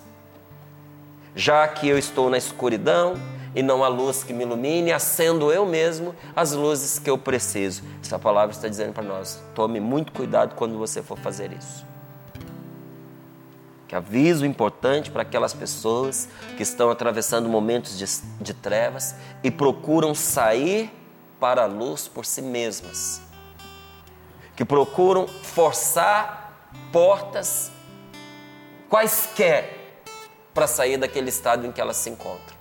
já 1.38 1.68
que 1.68 1.88
eu 1.88 2.00
estou 2.00 2.32
na 2.32 2.38
escuridão 2.40 3.14
e 3.54 3.62
não 3.62 3.84
há 3.84 3.88
luz 3.88 4.24
que 4.24 4.34
me 4.34 4.44
ilumine, 4.44 4.92
acendo 4.92 5.52
eu 5.52 5.68
mesmo 5.68 6.16
as 6.36 6.52
luzes 6.52 6.98
que 6.98 7.08
eu 7.08 7.18
preciso. 7.18 7.84
Essa 8.04 8.18
palavra 8.18 8.56
está 8.56 8.68
dizendo 8.68 8.92
para 8.92 9.04
nós: 9.04 9.40
tome 9.54 9.80
muito 9.80 10.12
cuidado 10.12 10.56
quando 10.56 10.80
você 10.80 11.04
for 11.04 11.18
fazer 11.20 11.54
isso. 11.54 11.86
Que 13.88 13.96
aviso 13.96 14.46
importante 14.48 15.12
para 15.12 15.22
aquelas 15.22 15.54
pessoas 15.54 16.28
que 16.58 16.64
estão 16.64 16.90
atravessando 16.90 17.48
momentos 17.48 17.98
de, 17.98 18.06
de 18.44 18.54
trevas 18.56 19.16
e 19.44 19.52
procuram 19.52 20.16
sair 20.16 20.92
para 21.40 21.64
a 21.64 21.68
luz 21.68 22.08
por 22.08 22.26
si 22.26 22.42
mesmas. 22.42 23.22
Que 24.56 24.66
procuram 24.66 25.28
forçar 25.28 26.70
portas 26.92 27.72
quaisquer 28.90 29.77
para 30.58 30.66
sair 30.66 30.98
daquele 30.98 31.30
estado 31.30 31.68
em 31.68 31.72
que 31.72 31.80
ela 31.80 31.94
se 31.94 32.10
encontra. 32.10 32.58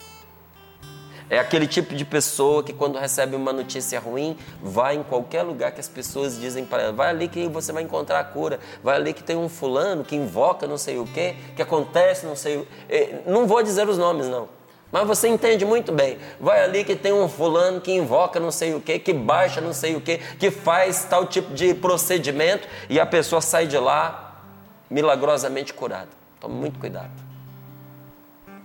É 1.31 1.39
aquele 1.39 1.67
tipo 1.67 1.95
de 1.95 2.05
pessoa 2.05 2.63
que, 2.63 2.75
quando 2.75 2.99
recebe 2.99 3.35
uma 3.35 3.55
notícia 3.55 3.99
ruim, 3.99 4.37
vai 4.63 4.97
em 4.97 5.03
qualquer 5.03 5.43
lugar 5.43 5.73
que 5.73 5.81
as 5.81 5.89
pessoas 5.89 6.39
dizem 6.39 6.67
para 6.67 6.83
ela: 6.83 6.93
vai 6.93 7.09
ali 7.09 7.27
que 7.27 7.49
você 7.49 7.73
vai 7.73 7.83
encontrar 7.83 8.21
a 8.21 8.25
cura, 8.25 8.61
vai 8.85 8.97
ali 8.97 9.15
que 9.15 9.23
tem 9.23 9.35
um 9.35 9.49
fulano 9.49 10.05
que 10.05 10.15
invoca 10.15 10.67
não 10.67 10.77
sei 10.77 10.99
o 10.99 11.07
que, 11.07 11.35
que 11.57 11.63
acontece 11.63 12.27
não 12.27 12.37
sei 12.37 12.59
o. 12.59 12.69
Eh, 12.87 13.23
não 13.27 13.47
vou 13.47 13.63
dizer 13.63 13.89
os 13.89 13.97
nomes, 13.97 14.27
não. 14.27 14.47
Mas 14.93 15.07
você 15.07 15.27
entende 15.27 15.65
muito 15.65 15.91
bem. 15.91 16.19
Vai 16.39 16.63
ali 16.63 16.85
que 16.85 16.95
tem 16.95 17.15
um 17.15 17.31
fulano 17.31 17.81
que 17.81 17.91
invoca 17.91 18.39
não 18.39 18.51
sei 18.51 18.75
o 18.75 18.81
que, 18.81 18.99
que 18.99 19.15
baixa 19.15 19.63
não 19.63 19.73
sei 19.73 19.97
o 19.97 20.03
que, 20.03 20.19
que 20.19 20.51
faz 20.51 21.05
tal 21.05 21.25
tipo 21.27 21.55
de 21.55 21.73
procedimento 21.73 22.69
e 22.91 23.01
a 23.01 23.07
pessoa 23.07 23.41
sai 23.41 23.67
de 23.67 23.79
lá 23.79 24.43
milagrosamente 24.91 25.73
curada. 25.73 26.11
Tome 26.39 26.57
muito 26.57 26.79
cuidado 26.79 27.26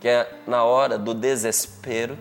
que 0.02 0.08
é 0.08 0.30
na 0.48 0.64
hora 0.64 0.98
do 0.98 1.14
desespero, 1.14 2.18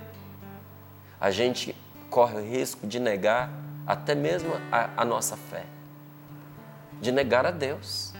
a 1.18 1.30
gente 1.30 1.74
corre 2.10 2.36
o 2.36 2.44
risco 2.44 2.86
de 2.86 3.00
negar 3.00 3.50
até 3.86 4.14
mesmo 4.14 4.52
a, 4.70 4.90
a 4.98 5.04
nossa 5.04 5.34
fé, 5.36 5.64
de 7.00 7.10
negar 7.10 7.46
a 7.46 7.50
Deus. 7.50 8.12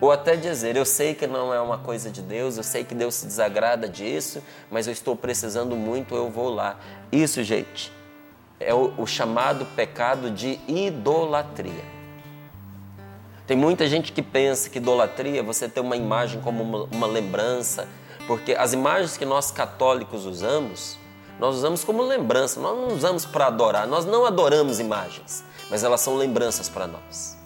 Ou 0.00 0.10
até 0.10 0.34
dizer, 0.36 0.76
eu 0.76 0.84
sei 0.84 1.14
que 1.14 1.26
não 1.26 1.54
é 1.54 1.60
uma 1.60 1.78
coisa 1.78 2.10
de 2.10 2.20
Deus, 2.20 2.56
eu 2.56 2.64
sei 2.64 2.84
que 2.84 2.94
Deus 2.96 3.14
se 3.14 3.26
desagrada 3.26 3.88
disso, 3.88 4.42
mas 4.70 4.88
eu 4.88 4.92
estou 4.92 5.14
precisando 5.14 5.76
muito, 5.76 6.16
eu 6.16 6.28
vou 6.28 6.50
lá. 6.50 6.78
Isso, 7.12 7.42
gente, 7.44 7.92
é 8.58 8.74
o, 8.74 8.92
o 8.98 9.06
chamado 9.06 9.64
pecado 9.76 10.32
de 10.32 10.58
idolatria. 10.66 11.84
Tem 13.46 13.56
muita 13.56 13.86
gente 13.86 14.12
que 14.12 14.20
pensa 14.20 14.68
que 14.68 14.78
idolatria 14.78 15.40
é 15.40 15.42
você 15.42 15.68
ter 15.68 15.80
uma 15.80 15.96
imagem 15.96 16.40
como 16.40 16.62
uma, 16.62 16.84
uma 16.92 17.06
lembrança, 17.06 17.88
porque 18.28 18.52
as 18.52 18.72
imagens 18.72 19.16
que 19.16 19.24
nós 19.24 19.50
católicos 19.50 20.24
usamos 20.24 20.96
Nós 21.38 21.54
usamos 21.54 21.84
como 21.84 22.02
lembrança, 22.02 22.58
nós 22.60 22.76
não 22.76 22.88
usamos 22.88 23.24
para 23.24 23.46
adorar, 23.46 23.86
nós 23.86 24.04
não 24.04 24.26
adoramos 24.26 24.80
imagens, 24.80 25.44
mas 25.70 25.84
elas 25.84 26.00
são 26.00 26.16
lembranças 26.16 26.68
para 26.68 26.86
nós. 26.88 27.36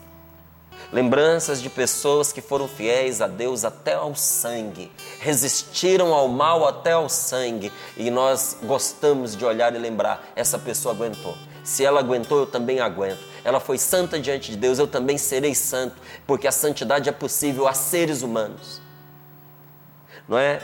Lembranças 0.90 1.60
de 1.60 1.68
pessoas 1.68 2.32
que 2.32 2.40
foram 2.40 2.66
fiéis 2.66 3.20
a 3.20 3.26
Deus 3.26 3.64
até 3.64 3.94
ao 3.94 4.14
sangue, 4.14 4.90
resistiram 5.20 6.12
ao 6.14 6.26
mal 6.28 6.66
até 6.66 6.92
ao 6.92 7.08
sangue, 7.08 7.70
e 7.96 8.10
nós 8.10 8.58
gostamos 8.62 9.36
de 9.36 9.44
olhar 9.44 9.74
e 9.74 9.78
lembrar: 9.78 10.26
essa 10.34 10.58
pessoa 10.58 10.94
aguentou. 10.94 11.36
Se 11.62 11.84
ela 11.84 12.00
aguentou, 12.00 12.40
eu 12.40 12.46
também 12.46 12.80
aguento. 12.80 13.20
Ela 13.44 13.60
foi 13.60 13.78
santa 13.78 14.18
diante 14.18 14.50
de 14.50 14.56
Deus, 14.56 14.78
eu 14.78 14.86
também 14.86 15.16
serei 15.16 15.54
santo, 15.54 15.96
porque 16.26 16.46
a 16.46 16.52
santidade 16.52 17.08
é 17.08 17.12
possível 17.12 17.68
a 17.68 17.72
seres 17.72 18.22
humanos. 18.22 18.81
Não 20.32 20.38
é? 20.38 20.60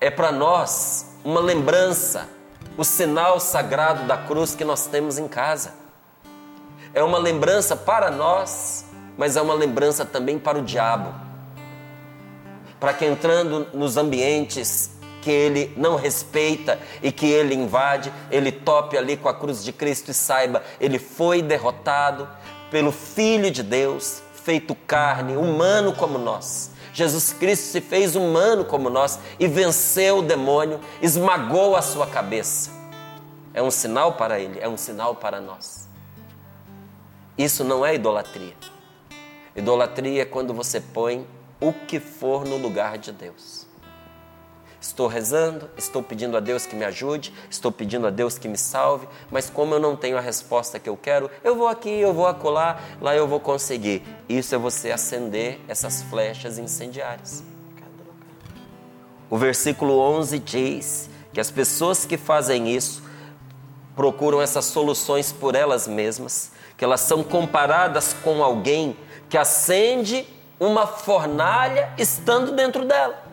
É 0.00 0.10
para 0.10 0.30
nós 0.30 1.16
uma 1.24 1.40
lembrança, 1.40 2.28
o 2.76 2.84
sinal 2.84 3.40
sagrado 3.40 4.04
da 4.04 4.16
cruz 4.16 4.54
que 4.54 4.64
nós 4.64 4.86
temos 4.86 5.18
em 5.18 5.26
casa. 5.26 5.74
É 6.94 7.02
uma 7.02 7.18
lembrança 7.18 7.74
para 7.74 8.10
nós 8.10 8.86
mas 9.16 9.36
é 9.36 9.42
uma 9.42 9.54
lembrança 9.54 10.04
também 10.04 10.38
para 10.38 10.58
o 10.58 10.62
diabo. 10.62 11.14
Para 12.78 12.92
que 12.92 13.06
entrando 13.06 13.66
nos 13.72 13.96
ambientes 13.96 14.90
que 15.22 15.30
ele 15.30 15.72
não 15.76 15.96
respeita 15.96 16.78
e 17.02 17.10
que 17.10 17.26
ele 17.26 17.54
invade, 17.54 18.12
ele 18.30 18.52
tope 18.52 18.96
ali 18.96 19.16
com 19.16 19.28
a 19.28 19.34
cruz 19.34 19.64
de 19.64 19.72
Cristo 19.72 20.10
e 20.10 20.14
saiba, 20.14 20.62
ele 20.78 20.98
foi 20.98 21.42
derrotado 21.42 22.28
pelo 22.70 22.92
Filho 22.92 23.50
de 23.50 23.62
Deus, 23.62 24.22
feito 24.44 24.74
carne, 24.86 25.36
humano 25.36 25.94
como 25.94 26.18
nós. 26.18 26.75
Jesus 26.96 27.34
Cristo 27.34 27.66
se 27.66 27.82
fez 27.82 28.16
humano 28.16 28.64
como 28.64 28.88
nós 28.88 29.18
e 29.38 29.46
venceu 29.46 30.20
o 30.20 30.22
demônio, 30.22 30.80
esmagou 31.02 31.76
a 31.76 31.82
sua 31.82 32.06
cabeça. 32.06 32.70
É 33.52 33.60
um 33.60 33.70
sinal 33.70 34.14
para 34.14 34.40
ele, 34.40 34.58
é 34.58 34.66
um 34.66 34.78
sinal 34.78 35.14
para 35.14 35.38
nós. 35.38 35.86
Isso 37.36 37.62
não 37.62 37.84
é 37.84 37.94
idolatria. 37.94 38.54
Idolatria 39.54 40.22
é 40.22 40.24
quando 40.24 40.54
você 40.54 40.80
põe 40.80 41.26
o 41.60 41.70
que 41.70 42.00
for 42.00 42.46
no 42.46 42.56
lugar 42.56 42.96
de 42.96 43.12
Deus. 43.12 43.65
Estou 44.86 45.08
rezando, 45.08 45.68
estou 45.76 46.00
pedindo 46.00 46.36
a 46.36 46.40
Deus 46.40 46.64
que 46.64 46.76
me 46.76 46.84
ajude, 46.84 47.34
estou 47.50 47.72
pedindo 47.72 48.06
a 48.06 48.10
Deus 48.10 48.38
que 48.38 48.46
me 48.46 48.56
salve, 48.56 49.08
mas 49.32 49.50
como 49.50 49.74
eu 49.74 49.80
não 49.80 49.96
tenho 49.96 50.16
a 50.16 50.20
resposta 50.20 50.78
que 50.78 50.88
eu 50.88 50.96
quero, 50.96 51.28
eu 51.42 51.56
vou 51.56 51.66
aqui, 51.66 51.90
eu 51.90 52.14
vou 52.14 52.24
acolá, 52.24 52.78
lá 53.00 53.14
eu 53.14 53.26
vou 53.26 53.40
conseguir. 53.40 54.04
Isso 54.28 54.54
é 54.54 54.58
você 54.58 54.92
acender 54.92 55.60
essas 55.66 56.02
flechas 56.02 56.56
incendiárias. 56.56 57.42
O 59.28 59.36
versículo 59.36 59.98
11 59.98 60.38
diz 60.38 61.10
que 61.32 61.40
as 61.40 61.50
pessoas 61.50 62.06
que 62.06 62.16
fazem 62.16 62.68
isso 62.70 63.02
procuram 63.96 64.40
essas 64.40 64.66
soluções 64.66 65.32
por 65.32 65.56
elas 65.56 65.88
mesmas, 65.88 66.52
que 66.76 66.84
elas 66.84 67.00
são 67.00 67.24
comparadas 67.24 68.14
com 68.22 68.40
alguém 68.40 68.96
que 69.28 69.36
acende 69.36 70.24
uma 70.60 70.86
fornalha 70.86 71.92
estando 71.98 72.52
dentro 72.52 72.84
dela. 72.84 73.25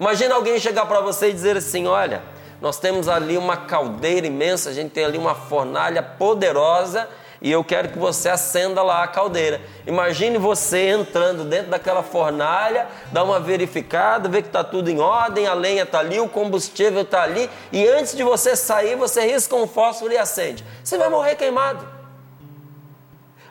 Imagina 0.00 0.34
alguém 0.34 0.58
chegar 0.58 0.86
para 0.86 1.02
você 1.02 1.28
e 1.28 1.32
dizer 1.34 1.58
assim: 1.58 1.86
Olha, 1.86 2.22
nós 2.58 2.78
temos 2.78 3.06
ali 3.06 3.36
uma 3.36 3.56
caldeira 3.56 4.26
imensa, 4.26 4.70
a 4.70 4.72
gente 4.72 4.92
tem 4.92 5.04
ali 5.04 5.18
uma 5.18 5.34
fornalha 5.34 6.02
poderosa 6.02 7.06
e 7.42 7.50
eu 7.50 7.62
quero 7.62 7.88
que 7.88 7.98
você 7.98 8.28
acenda 8.28 8.82
lá 8.82 9.02
a 9.02 9.08
caldeira. 9.08 9.60
Imagine 9.86 10.38
você 10.38 10.88
entrando 10.88 11.44
dentro 11.44 11.70
daquela 11.70 12.02
fornalha, 12.02 12.86
dá 13.12 13.22
uma 13.22 13.40
verificada, 13.40 14.28
vê 14.28 14.42
que 14.42 14.48
está 14.48 14.64
tudo 14.64 14.90
em 14.90 15.00
ordem, 15.00 15.46
a 15.46 15.54
lenha 15.54 15.84
está 15.84 16.00
ali, 16.00 16.20
o 16.20 16.28
combustível 16.28 17.02
está 17.02 17.22
ali, 17.22 17.48
e 17.72 17.86
antes 17.88 18.14
de 18.14 18.22
você 18.22 18.54
sair, 18.54 18.94
você 18.94 19.22
risca 19.22 19.56
um 19.56 19.66
fósforo 19.66 20.12
e 20.12 20.18
acende. 20.18 20.64
Você 20.84 20.98
vai 20.98 21.08
morrer 21.08 21.34
queimado. 21.34 21.86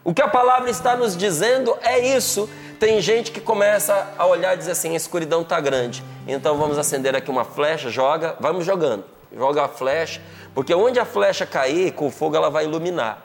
O 0.03 0.13
que 0.13 0.21
a 0.21 0.27
palavra 0.27 0.69
está 0.69 0.95
nos 0.95 1.17
dizendo 1.17 1.75
é 1.81 1.99
isso. 1.99 2.49
Tem 2.79 3.01
gente 3.01 3.31
que 3.31 3.41
começa 3.41 4.13
a 4.17 4.25
olhar 4.25 4.53
e 4.53 4.57
dizer 4.57 4.71
assim: 4.71 4.93
a 4.93 4.95
escuridão 4.95 5.41
está 5.41 5.59
grande. 5.59 6.01
Então 6.25 6.57
vamos 6.57 6.77
acender 6.77 7.13
aqui 7.13 7.29
uma 7.29 7.43
flecha, 7.43 7.89
joga, 7.89 8.37
vamos 8.39 8.65
jogando. 8.65 9.03
Joga 9.35 9.65
a 9.65 9.67
flecha, 9.67 10.21
porque 10.55 10.73
onde 10.73 10.99
a 10.99 11.05
flecha 11.05 11.45
cair, 11.45 11.91
com 11.91 12.07
o 12.07 12.11
fogo 12.11 12.35
ela 12.35 12.49
vai 12.49 12.63
iluminar. 12.63 13.21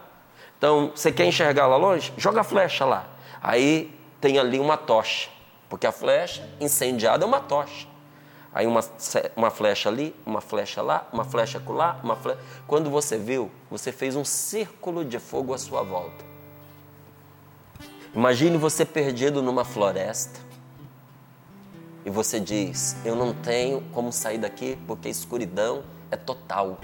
Então, 0.59 0.93
você 0.95 1.11
quer 1.13 1.25
enxergar 1.25 1.67
lá 1.67 1.77
longe? 1.77 2.13
Joga 2.17 2.41
a 2.41 2.45
flecha 2.45 2.85
lá. 2.85 3.07
Aí 3.43 3.95
tem 4.21 4.39
ali 4.39 4.59
uma 4.59 4.77
tocha, 4.77 5.29
porque 5.69 5.87
a 5.87 5.93
flecha 5.93 6.47
incendiada 6.61 7.25
é 7.25 7.27
uma 7.27 7.41
tocha. 7.41 7.87
Aí 8.53 8.67
uma, 8.67 8.81
uma 9.37 9.51
flecha 9.51 9.89
ali, 9.89 10.15
uma 10.25 10.41
flecha 10.41 10.81
lá, 10.81 11.09
uma 11.13 11.25
flecha 11.25 11.61
lá, 11.67 11.99
uma 12.03 12.17
flecha. 12.17 12.39
Quando 12.67 12.91
você 12.91 13.19
viu, 13.19 13.51
você 13.71 13.93
fez 13.93 14.17
um 14.17 14.25
círculo 14.25 15.05
de 15.05 15.19
fogo 15.19 15.53
à 15.53 15.59
sua 15.59 15.83
volta. 15.83 16.34
Imagine 18.15 18.57
você 18.57 18.85
perdido 18.85 19.43
numa 19.43 19.65
floresta 19.65 20.39
e 22.05 22.11
você 22.11 22.39
diz: 22.39 22.97
Eu 23.05 23.17
não 23.17 23.35
tenho 23.35 23.81
como 23.93 24.13
sair 24.13 24.39
daqui 24.39 24.79
porque 24.87 25.09
a 25.09 25.11
escuridão 25.11 25.83
é 26.13 26.17
total. 26.17 26.79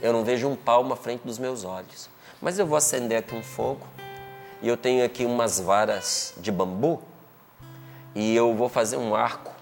Eu 0.00 0.12
não 0.12 0.24
vejo 0.24 0.48
um 0.48 0.56
palmo 0.56 0.92
à 0.92 0.96
frente 0.96 1.22
dos 1.24 1.38
meus 1.38 1.62
olhos. 1.62 2.10
Mas 2.42 2.58
eu 2.58 2.66
vou 2.66 2.76
acender 2.76 3.18
aqui 3.18 3.32
um 3.32 3.44
fogo 3.44 3.86
e 4.60 4.66
eu 4.66 4.76
tenho 4.76 5.04
aqui 5.04 5.24
umas 5.24 5.60
varas 5.60 6.34
de 6.36 6.50
bambu 6.50 7.00
e 8.12 8.34
eu 8.34 8.56
vou 8.56 8.68
fazer 8.68 8.96
um 8.96 9.14
arco 9.14 9.52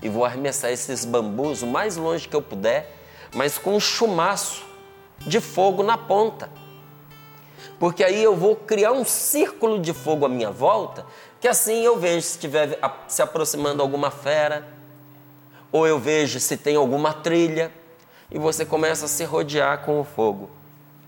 e 0.00 0.08
vou 0.08 0.24
arremessar 0.24 0.70
esses 0.70 1.04
bambus 1.04 1.60
o 1.60 1.66
mais 1.66 1.98
longe 1.98 2.26
que 2.26 2.34
eu 2.34 2.40
puder, 2.40 2.96
mas 3.34 3.58
com 3.58 3.76
um 3.76 3.80
chumaço 3.80 4.64
de 5.18 5.38
fogo 5.38 5.82
na 5.82 5.98
ponta 5.98 6.48
porque 7.80 8.04
aí 8.04 8.22
eu 8.22 8.36
vou 8.36 8.54
criar 8.54 8.92
um 8.92 9.06
círculo 9.06 9.78
de 9.78 9.94
fogo 9.94 10.26
à 10.26 10.28
minha 10.28 10.50
volta, 10.50 11.06
que 11.40 11.48
assim 11.48 11.82
eu 11.82 11.98
vejo 11.98 12.20
se 12.20 12.32
estiver 12.32 12.78
se 13.08 13.22
aproximando 13.22 13.80
alguma 13.80 14.10
fera, 14.10 14.68
ou 15.72 15.86
eu 15.86 15.98
vejo 15.98 16.38
se 16.38 16.58
tem 16.58 16.76
alguma 16.76 17.14
trilha, 17.14 17.72
e 18.30 18.38
você 18.38 18.66
começa 18.66 19.06
a 19.06 19.08
se 19.08 19.24
rodear 19.24 19.82
com 19.82 19.98
o 19.98 20.04
fogo. 20.04 20.50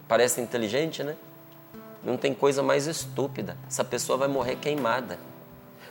Parece 0.09 0.41
inteligente, 0.41 1.05
né? 1.05 1.15
Não 2.03 2.17
tem 2.17 2.33
coisa 2.33 2.63
mais 2.63 2.87
estúpida. 2.87 3.55
Essa 3.69 3.85
pessoa 3.85 4.17
vai 4.17 4.29
morrer 4.29 4.57
queimada. 4.57 5.19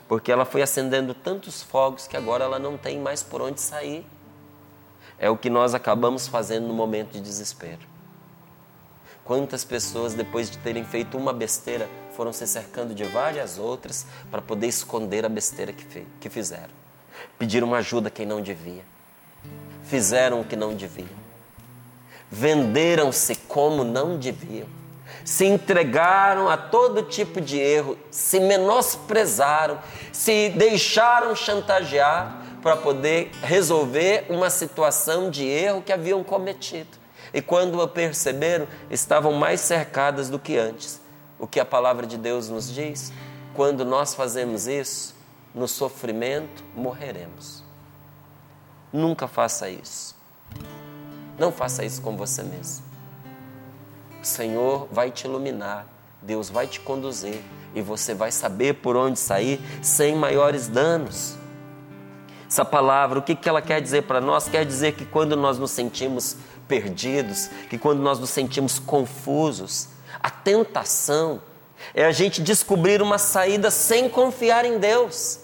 Porque 0.07 0.31
ela 0.31 0.45
foi 0.45 0.63
acendendo 0.63 1.13
tantos 1.13 1.61
fogos 1.61 2.07
que 2.07 2.17
agora 2.17 2.43
ela 2.43 2.57
não 2.57 2.75
tem 2.75 2.99
mais 2.99 3.21
por 3.21 3.39
onde 3.39 3.61
sair. 3.61 4.03
É 5.19 5.29
o 5.29 5.37
que 5.37 5.49
nós 5.49 5.75
acabamos 5.75 6.27
fazendo 6.27 6.67
no 6.67 6.73
momento 6.73 7.11
de 7.11 7.21
desespero. 7.21 7.91
Quantas 9.23 9.63
pessoas, 9.63 10.13
depois 10.13 10.49
de 10.49 10.57
terem 10.57 10.83
feito 10.83 11.17
uma 11.17 11.31
besteira, 11.31 11.87
foram 12.15 12.33
se 12.33 12.45
cercando 12.47 12.93
de 12.93 13.03
várias 13.03 13.57
outras 13.59 14.05
para 14.29 14.41
poder 14.41 14.67
esconder 14.67 15.25
a 15.25 15.29
besteira 15.29 15.71
que, 15.71 16.05
que 16.19 16.29
fizeram. 16.29 16.71
Pediram 17.37 17.73
ajuda 17.73 18.07
a 18.07 18.11
quem 18.11 18.25
não 18.25 18.41
devia. 18.41 18.83
Fizeram 19.83 20.41
o 20.41 20.43
que 20.45 20.55
não 20.55 20.73
deviam. 20.73 21.21
Venderam-se 22.31 23.35
como 23.35 23.83
não 23.83 24.17
deviam. 24.17 24.67
Se 25.23 25.45
entregaram 25.45 26.49
a 26.49 26.57
todo 26.57 27.03
tipo 27.03 27.39
de 27.39 27.59
erro, 27.59 27.97
se 28.09 28.39
menosprezaram, 28.39 29.79
se 30.11 30.49
deixaram 30.49 31.35
chantagear 31.35 32.41
para 32.61 32.75
poder 32.77 33.29
resolver 33.43 34.25
uma 34.29 34.49
situação 34.49 35.29
de 35.29 35.45
erro 35.45 35.81
que 35.81 35.91
haviam 35.91 36.23
cometido 36.23 37.00
e 37.33 37.41
quando 37.41 37.81
a 37.81 37.87
perceberam, 37.87 38.67
estavam 38.89 39.33
mais 39.33 39.61
cercadas 39.61 40.29
do 40.29 40.37
que 40.37 40.57
antes. 40.57 40.99
O 41.39 41.47
que 41.47 41.59
a 41.59 41.65
palavra 41.65 42.05
de 42.05 42.17
Deus 42.17 42.49
nos 42.49 42.73
diz? 42.73 43.11
Quando 43.55 43.85
nós 43.85 44.13
fazemos 44.13 44.67
isso, 44.67 45.15
no 45.53 45.67
sofrimento 45.67 46.63
morreremos. 46.75 47.63
Nunca 48.91 49.27
faça 49.27 49.69
isso. 49.69 50.15
Não 51.37 51.51
faça 51.51 51.83
isso 51.83 52.01
com 52.01 52.15
você 52.15 52.43
mesmo. 52.43 52.85
O 54.21 54.25
Senhor 54.25 54.87
vai 54.91 55.09
te 55.09 55.25
iluminar, 55.25 55.87
Deus 56.21 56.49
vai 56.49 56.67
te 56.67 56.79
conduzir 56.79 57.41
e 57.73 57.81
você 57.81 58.13
vai 58.13 58.31
saber 58.31 58.75
por 58.75 58.95
onde 58.95 59.17
sair 59.17 59.59
sem 59.81 60.15
maiores 60.15 60.67
danos. 60.67 61.35
Essa 62.47 62.65
palavra, 62.65 63.17
o 63.17 63.21
que 63.21 63.37
ela 63.47 63.61
quer 63.61 63.81
dizer 63.81 64.03
para 64.03 64.19
nós? 64.19 64.49
Quer 64.49 64.65
dizer 64.65 64.93
que 64.93 65.05
quando 65.05 65.37
nós 65.37 65.57
nos 65.57 65.71
sentimos 65.71 66.35
perdidos, 66.71 67.49
que 67.69 67.77
quando 67.77 67.99
nós 67.99 68.17
nos 68.17 68.29
sentimos 68.29 68.79
confusos, 68.79 69.89
a 70.23 70.29
tentação 70.29 71.41
é 71.93 72.05
a 72.05 72.13
gente 72.13 72.41
descobrir 72.41 73.01
uma 73.01 73.17
saída 73.17 73.69
sem 73.69 74.07
confiar 74.07 74.63
em 74.63 74.79
Deus, 74.79 75.39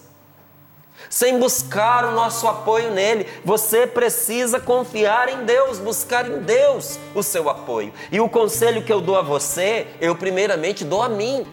sem 1.10 1.38
buscar 1.38 2.06
o 2.06 2.12
nosso 2.12 2.48
apoio 2.48 2.92
nele. 2.92 3.26
Você 3.44 3.86
precisa 3.86 4.58
confiar 4.58 5.28
em 5.28 5.44
Deus, 5.44 5.78
buscar 5.78 6.26
em 6.26 6.40
Deus 6.40 6.98
o 7.14 7.22
seu 7.22 7.50
apoio. 7.50 7.92
E 8.10 8.18
o 8.20 8.28
conselho 8.28 8.82
que 8.82 8.92
eu 8.92 9.02
dou 9.02 9.18
a 9.18 9.22
você, 9.22 9.86
eu 10.00 10.16
primeiramente 10.16 10.82
dou 10.82 11.02
a 11.02 11.10
mim. 11.10 11.46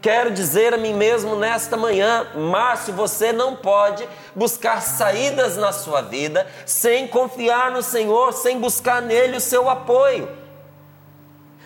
Quero 0.00 0.30
dizer 0.30 0.72
a 0.72 0.78
mim 0.78 0.94
mesmo 0.94 1.36
nesta 1.36 1.76
manhã, 1.76 2.26
Márcio, 2.34 2.94
você 2.94 3.32
não 3.32 3.54
pode 3.54 4.08
buscar 4.34 4.80
saídas 4.80 5.58
na 5.58 5.72
sua 5.72 6.00
vida 6.00 6.46
sem 6.64 7.06
confiar 7.06 7.70
no 7.70 7.82
Senhor, 7.82 8.32
sem 8.32 8.58
buscar 8.58 9.02
nele 9.02 9.36
o 9.36 9.40
seu 9.40 9.68
apoio. 9.68 10.28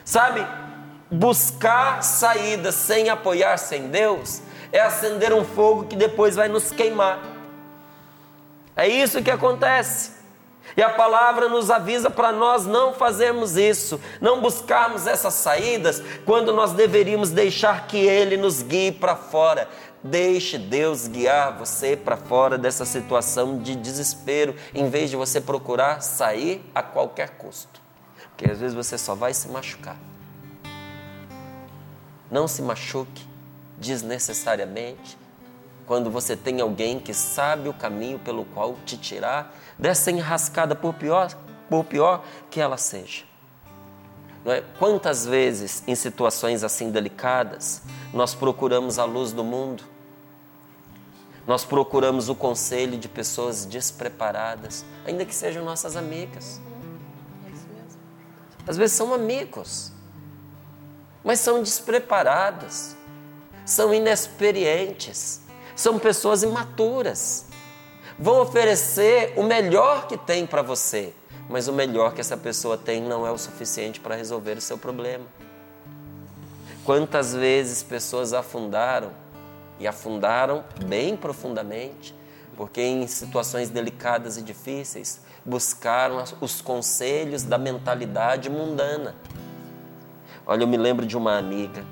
Sabe, 0.04 0.44
buscar 1.10 2.02
saídas 2.02 2.74
sem 2.74 3.08
apoiar-se 3.08 3.76
em 3.76 3.88
Deus 3.88 4.42
é 4.72 4.80
acender 4.80 5.32
um 5.32 5.44
fogo 5.44 5.84
que 5.84 5.94
depois 5.94 6.34
vai 6.34 6.48
nos 6.48 6.72
queimar. 6.72 7.20
É 8.74 8.88
isso 8.88 9.22
que 9.22 9.30
acontece. 9.30 10.13
E 10.77 10.83
a 10.83 10.90
palavra 10.90 11.48
nos 11.48 11.70
avisa 11.70 12.11
para 12.11 12.33
nós 12.33 12.66
não 12.66 12.92
fazermos 12.94 13.57
isso, 13.57 14.00
não 14.20 14.40
buscarmos 14.40 15.07
essas 15.07 15.35
saídas 15.35 16.03
quando 16.24 16.53
nós 16.53 16.72
deveríamos 16.72 17.31
deixar 17.31 17.87
que 17.87 17.98
Ele 17.98 18.37
nos 18.37 18.62
guie 18.62 18.90
para 18.90 19.14
fora. 19.14 19.68
Deixe 20.03 20.59
Deus 20.59 21.07
guiar 21.07 21.57
você 21.57 21.96
para 21.96 22.16
fora 22.16 22.59
dessa 22.59 22.85
situação 22.85 23.59
de 23.59 23.74
desespero, 23.77 24.55
em 24.74 24.90
vez 24.90 25.11
de 25.11 25.16
você 25.16 25.40
procurar 25.40 26.03
sair 26.03 26.62
a 26.74 26.83
qualquer 26.83 27.31
custo. 27.31 27.81
Porque 28.31 28.50
às 28.50 28.59
vezes 28.59 28.74
você 28.74 28.98
só 28.98 29.14
vai 29.14 29.33
se 29.33 29.48
machucar. 29.48 29.96
Não 32.31 32.48
se 32.48 32.61
machuque 32.61 33.27
desnecessariamente 33.79 35.16
quando 35.86 36.10
você 36.10 36.36
tem 36.36 36.60
alguém 36.60 36.98
que 36.98 37.12
sabe 37.12 37.68
o 37.68 37.74
caminho 37.74 38.18
pelo 38.18 38.44
qual 38.46 38.76
te 38.84 38.96
tirar 38.96 39.54
dessa 39.78 40.10
enrascada, 40.10 40.74
por 40.74 40.94
pior, 40.94 41.34
por 41.68 41.84
pior 41.84 42.24
que 42.50 42.60
ela 42.60 42.76
seja. 42.76 43.24
É? 44.46 44.62
Quantas 44.78 45.24
vezes, 45.24 45.82
em 45.86 45.94
situações 45.94 46.62
assim 46.62 46.90
delicadas, 46.90 47.82
nós 48.12 48.34
procuramos 48.34 48.98
a 48.98 49.04
luz 49.04 49.32
do 49.32 49.42
mundo, 49.42 49.82
nós 51.46 51.64
procuramos 51.64 52.28
o 52.28 52.34
conselho 52.34 52.98
de 52.98 53.08
pessoas 53.08 53.64
despreparadas, 53.64 54.84
ainda 55.06 55.24
que 55.24 55.34
sejam 55.34 55.64
nossas 55.64 55.96
amigas. 55.96 56.60
Às 58.66 58.78
vezes 58.78 58.96
são 58.96 59.12
amigos, 59.12 59.92
mas 61.22 61.40
são 61.40 61.62
despreparadas, 61.62 62.96
são 63.64 63.92
inexperientes, 63.92 65.40
são 65.74 65.98
pessoas 65.98 66.42
imaturas 66.42 67.46
vão 68.18 68.40
oferecer 68.40 69.34
o 69.37 69.42
melhor 69.42 70.06
que 70.06 70.16
tem 70.16 70.46
para 70.46 70.62
você, 70.62 71.12
mas 71.48 71.68
o 71.68 71.72
melhor 71.72 72.14
que 72.14 72.20
essa 72.20 72.37
pessoa 72.37 72.76
tem 72.76 73.02
não 73.02 73.26
é 73.26 73.30
o 73.30 73.38
suficiente 73.38 74.00
para 74.00 74.14
resolver 74.14 74.56
o 74.56 74.60
seu 74.60 74.78
problema. 74.78 75.24
Quantas 76.84 77.34
vezes 77.34 77.82
pessoas 77.82 78.32
afundaram 78.32 79.10
e 79.80 79.87
afundaram 79.87 80.64
bem 80.87 81.16
profundamente, 81.16 82.14
porque 82.56 82.80
em 82.80 83.06
situações 83.06 83.68
delicadas 83.68 84.37
e 84.37 84.42
difíceis 84.42 85.20
buscaram 85.44 86.22
os 86.40 86.60
conselhos 86.60 87.42
da 87.42 87.58
mentalidade 87.58 88.48
mundana. 88.48 89.14
Olha, 90.46 90.62
eu 90.62 90.68
me 90.68 90.76
lembro 90.76 91.04
de 91.04 91.16
uma 91.16 91.37
amiga 91.37 91.84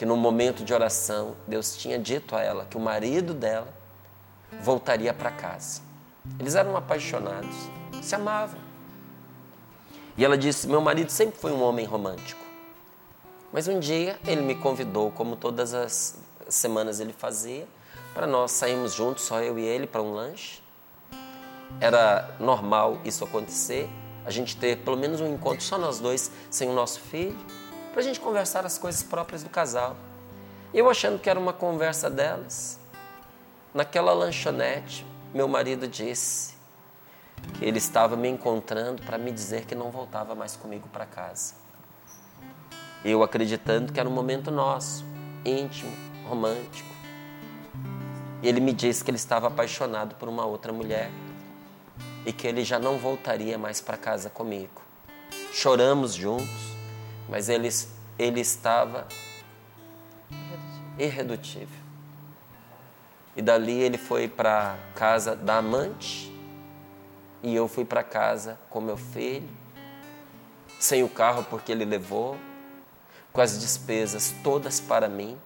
que 0.00 0.06
no 0.06 0.16
momento 0.16 0.64
de 0.64 0.72
oração 0.72 1.36
Deus 1.46 1.76
tinha 1.76 1.98
dito 1.98 2.34
a 2.34 2.40
ela 2.40 2.64
que 2.64 2.74
o 2.74 2.80
marido 2.80 3.34
dela 3.34 3.68
voltaria 4.62 5.12
para 5.12 5.30
casa. 5.30 5.82
Eles 6.38 6.54
eram 6.54 6.74
apaixonados, 6.74 7.54
se 8.00 8.14
amavam. 8.14 8.58
E 10.16 10.24
ela 10.24 10.38
disse: 10.38 10.66
Meu 10.66 10.80
marido 10.80 11.10
sempre 11.10 11.38
foi 11.38 11.52
um 11.52 11.62
homem 11.62 11.84
romântico. 11.84 12.40
Mas 13.52 13.68
um 13.68 13.78
dia 13.78 14.18
ele 14.26 14.40
me 14.40 14.54
convidou, 14.54 15.10
como 15.10 15.36
todas 15.36 15.74
as 15.74 16.18
semanas 16.48 16.98
ele 16.98 17.12
fazia, 17.12 17.68
para 18.14 18.26
nós 18.26 18.52
sairmos 18.52 18.94
juntos, 18.94 19.24
só 19.24 19.42
eu 19.42 19.58
e 19.58 19.64
ele, 19.66 19.86
para 19.86 20.00
um 20.00 20.14
lanche. 20.14 20.62
Era 21.78 22.36
normal 22.40 23.02
isso 23.04 23.22
acontecer, 23.22 23.86
a 24.24 24.30
gente 24.30 24.56
ter 24.56 24.78
pelo 24.78 24.96
menos 24.96 25.20
um 25.20 25.30
encontro 25.30 25.62
só 25.62 25.76
nós 25.76 25.98
dois, 25.98 26.32
sem 26.48 26.70
o 26.70 26.72
nosso 26.72 27.00
filho, 27.00 27.36
para 27.90 28.00
a 28.00 28.04
gente 28.04 28.20
conversar 28.20 28.64
as 28.64 28.78
coisas 28.78 29.02
próprias 29.02 29.42
do 29.42 29.50
casal. 29.50 29.96
Eu 30.72 30.88
achando 30.88 31.18
que 31.18 31.28
era 31.28 31.38
uma 31.38 31.52
conversa 31.52 32.08
delas, 32.08 32.80
Naquela 33.72 34.12
lanchonete, 34.12 35.06
meu 35.32 35.46
marido 35.46 35.86
disse 35.86 36.54
que 37.54 37.64
ele 37.64 37.78
estava 37.78 38.16
me 38.16 38.28
encontrando 38.28 39.00
para 39.02 39.16
me 39.16 39.30
dizer 39.30 39.64
que 39.64 39.76
não 39.76 39.92
voltava 39.92 40.34
mais 40.34 40.56
comigo 40.56 40.88
para 40.88 41.06
casa. 41.06 41.54
Eu 43.04 43.22
acreditando 43.22 43.92
que 43.92 44.00
era 44.00 44.08
um 44.08 44.12
momento 44.12 44.50
nosso, 44.50 45.04
íntimo, 45.44 45.92
romântico. 46.28 46.90
Ele 48.42 48.58
me 48.58 48.72
disse 48.72 49.04
que 49.04 49.10
ele 49.12 49.18
estava 49.18 49.46
apaixonado 49.46 50.16
por 50.16 50.28
uma 50.28 50.44
outra 50.44 50.72
mulher 50.72 51.08
e 52.26 52.32
que 52.32 52.48
ele 52.48 52.64
já 52.64 52.80
não 52.80 52.98
voltaria 52.98 53.56
mais 53.56 53.80
para 53.80 53.96
casa 53.96 54.28
comigo. 54.28 54.82
Choramos 55.52 56.12
juntos, 56.14 56.74
mas 57.30 57.48
ele, 57.48 57.68
ele 58.18 58.40
estava 58.40 59.06
irredutível. 60.98 61.78
E 63.36 63.40
dali 63.40 63.80
ele 63.80 63.96
foi 63.96 64.26
para 64.26 64.76
casa 64.96 65.36
da 65.36 65.58
amante 65.58 66.30
e 67.42 67.54
eu 67.54 67.68
fui 67.68 67.84
para 67.84 68.02
casa 68.02 68.58
com 68.68 68.80
meu 68.80 68.96
filho, 68.96 69.48
sem 70.78 71.04
o 71.04 71.08
carro 71.08 71.46
porque 71.48 71.70
ele 71.70 71.84
levou, 71.84 72.36
com 73.32 73.40
as 73.40 73.58
despesas 73.60 74.34
todas 74.42 74.80
para 74.80 75.08
mim, 75.08 75.38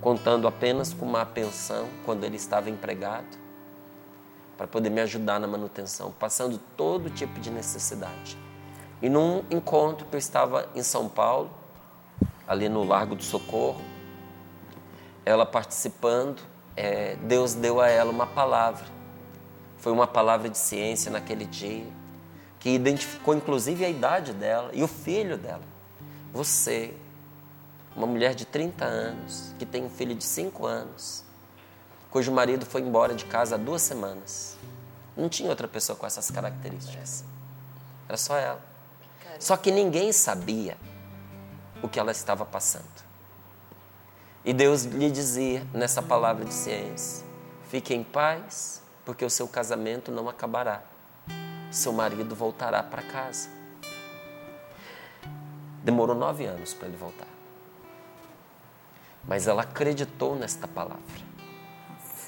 contando 0.00 0.48
apenas 0.48 0.94
com 0.94 1.04
uma 1.04 1.26
pensão 1.26 1.86
quando 2.04 2.24
ele 2.24 2.36
estava 2.36 2.70
empregado, 2.70 3.38
para 4.56 4.66
poder 4.66 4.88
me 4.88 5.02
ajudar 5.02 5.38
na 5.38 5.46
manutenção, 5.46 6.10
passando 6.12 6.58
todo 6.76 7.10
tipo 7.10 7.38
de 7.38 7.50
necessidade. 7.50 8.43
E 9.02 9.08
num 9.08 9.44
encontro 9.50 10.06
que 10.06 10.14
eu 10.14 10.18
estava 10.18 10.68
em 10.74 10.82
São 10.82 11.08
Paulo, 11.08 11.50
ali 12.46 12.68
no 12.68 12.84
Largo 12.84 13.14
do 13.14 13.22
Socorro, 13.22 13.80
ela 15.24 15.46
participando, 15.46 16.40
é, 16.76 17.16
Deus 17.16 17.54
deu 17.54 17.80
a 17.80 17.88
ela 17.88 18.10
uma 18.10 18.26
palavra. 18.26 18.86
Foi 19.78 19.92
uma 19.92 20.06
palavra 20.06 20.48
de 20.48 20.58
ciência 20.58 21.10
naquele 21.10 21.44
dia, 21.44 21.86
que 22.58 22.70
identificou 22.70 23.34
inclusive 23.34 23.84
a 23.84 23.88
idade 23.88 24.32
dela 24.32 24.70
e 24.72 24.82
o 24.82 24.88
filho 24.88 25.36
dela. 25.36 25.62
Você, 26.32 26.94
uma 27.94 28.06
mulher 28.06 28.34
de 28.34 28.44
30 28.44 28.84
anos, 28.84 29.54
que 29.58 29.66
tem 29.66 29.84
um 29.84 29.90
filho 29.90 30.14
de 30.14 30.24
5 30.24 30.66
anos, 30.66 31.24
cujo 32.10 32.32
marido 32.32 32.64
foi 32.64 32.80
embora 32.80 33.14
de 33.14 33.24
casa 33.24 33.56
há 33.56 33.58
duas 33.58 33.82
semanas. 33.82 34.56
Não 35.16 35.28
tinha 35.28 35.48
outra 35.48 35.68
pessoa 35.68 35.96
com 35.96 36.06
essas 36.06 36.30
características. 36.30 37.24
Era 38.08 38.16
só 38.16 38.36
ela. 38.36 38.73
Só 39.38 39.56
que 39.56 39.70
ninguém 39.70 40.12
sabia 40.12 40.76
o 41.82 41.88
que 41.88 41.98
ela 41.98 42.12
estava 42.12 42.44
passando. 42.44 43.04
E 44.44 44.52
Deus 44.52 44.84
lhe 44.84 45.10
dizia 45.10 45.66
nessa 45.72 46.02
palavra 46.02 46.44
de 46.44 46.52
ciência: 46.52 47.26
fique 47.68 47.94
em 47.94 48.04
paz, 48.04 48.82
porque 49.04 49.24
o 49.24 49.30
seu 49.30 49.48
casamento 49.48 50.12
não 50.12 50.28
acabará. 50.28 50.82
Seu 51.70 51.92
marido 51.92 52.34
voltará 52.34 52.82
para 52.82 53.02
casa. 53.02 53.48
Demorou 55.82 56.14
nove 56.14 56.46
anos 56.46 56.72
para 56.72 56.88
ele 56.88 56.96
voltar. 56.96 57.26
Mas 59.26 59.46
ela 59.46 59.62
acreditou 59.62 60.36
nesta 60.36 60.68
palavra. 60.68 61.24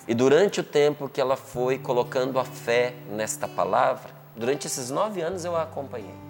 E 0.09 0.15
durante 0.15 0.61
o 0.61 0.65
tempo 0.65 1.09
que 1.09 1.21
ela 1.21 1.37
foi 1.37 1.79
colocando 1.79 2.39
a 2.39 2.45
fé 2.45 2.95
nesta 3.11 3.47
palavra, 3.47 4.11
durante 4.35 4.67
esses 4.67 4.91
nove 4.91 5.21
anos 5.21 5.45
eu 5.45 5.57
a 5.57 5.63
acompanhei. 5.63 6.26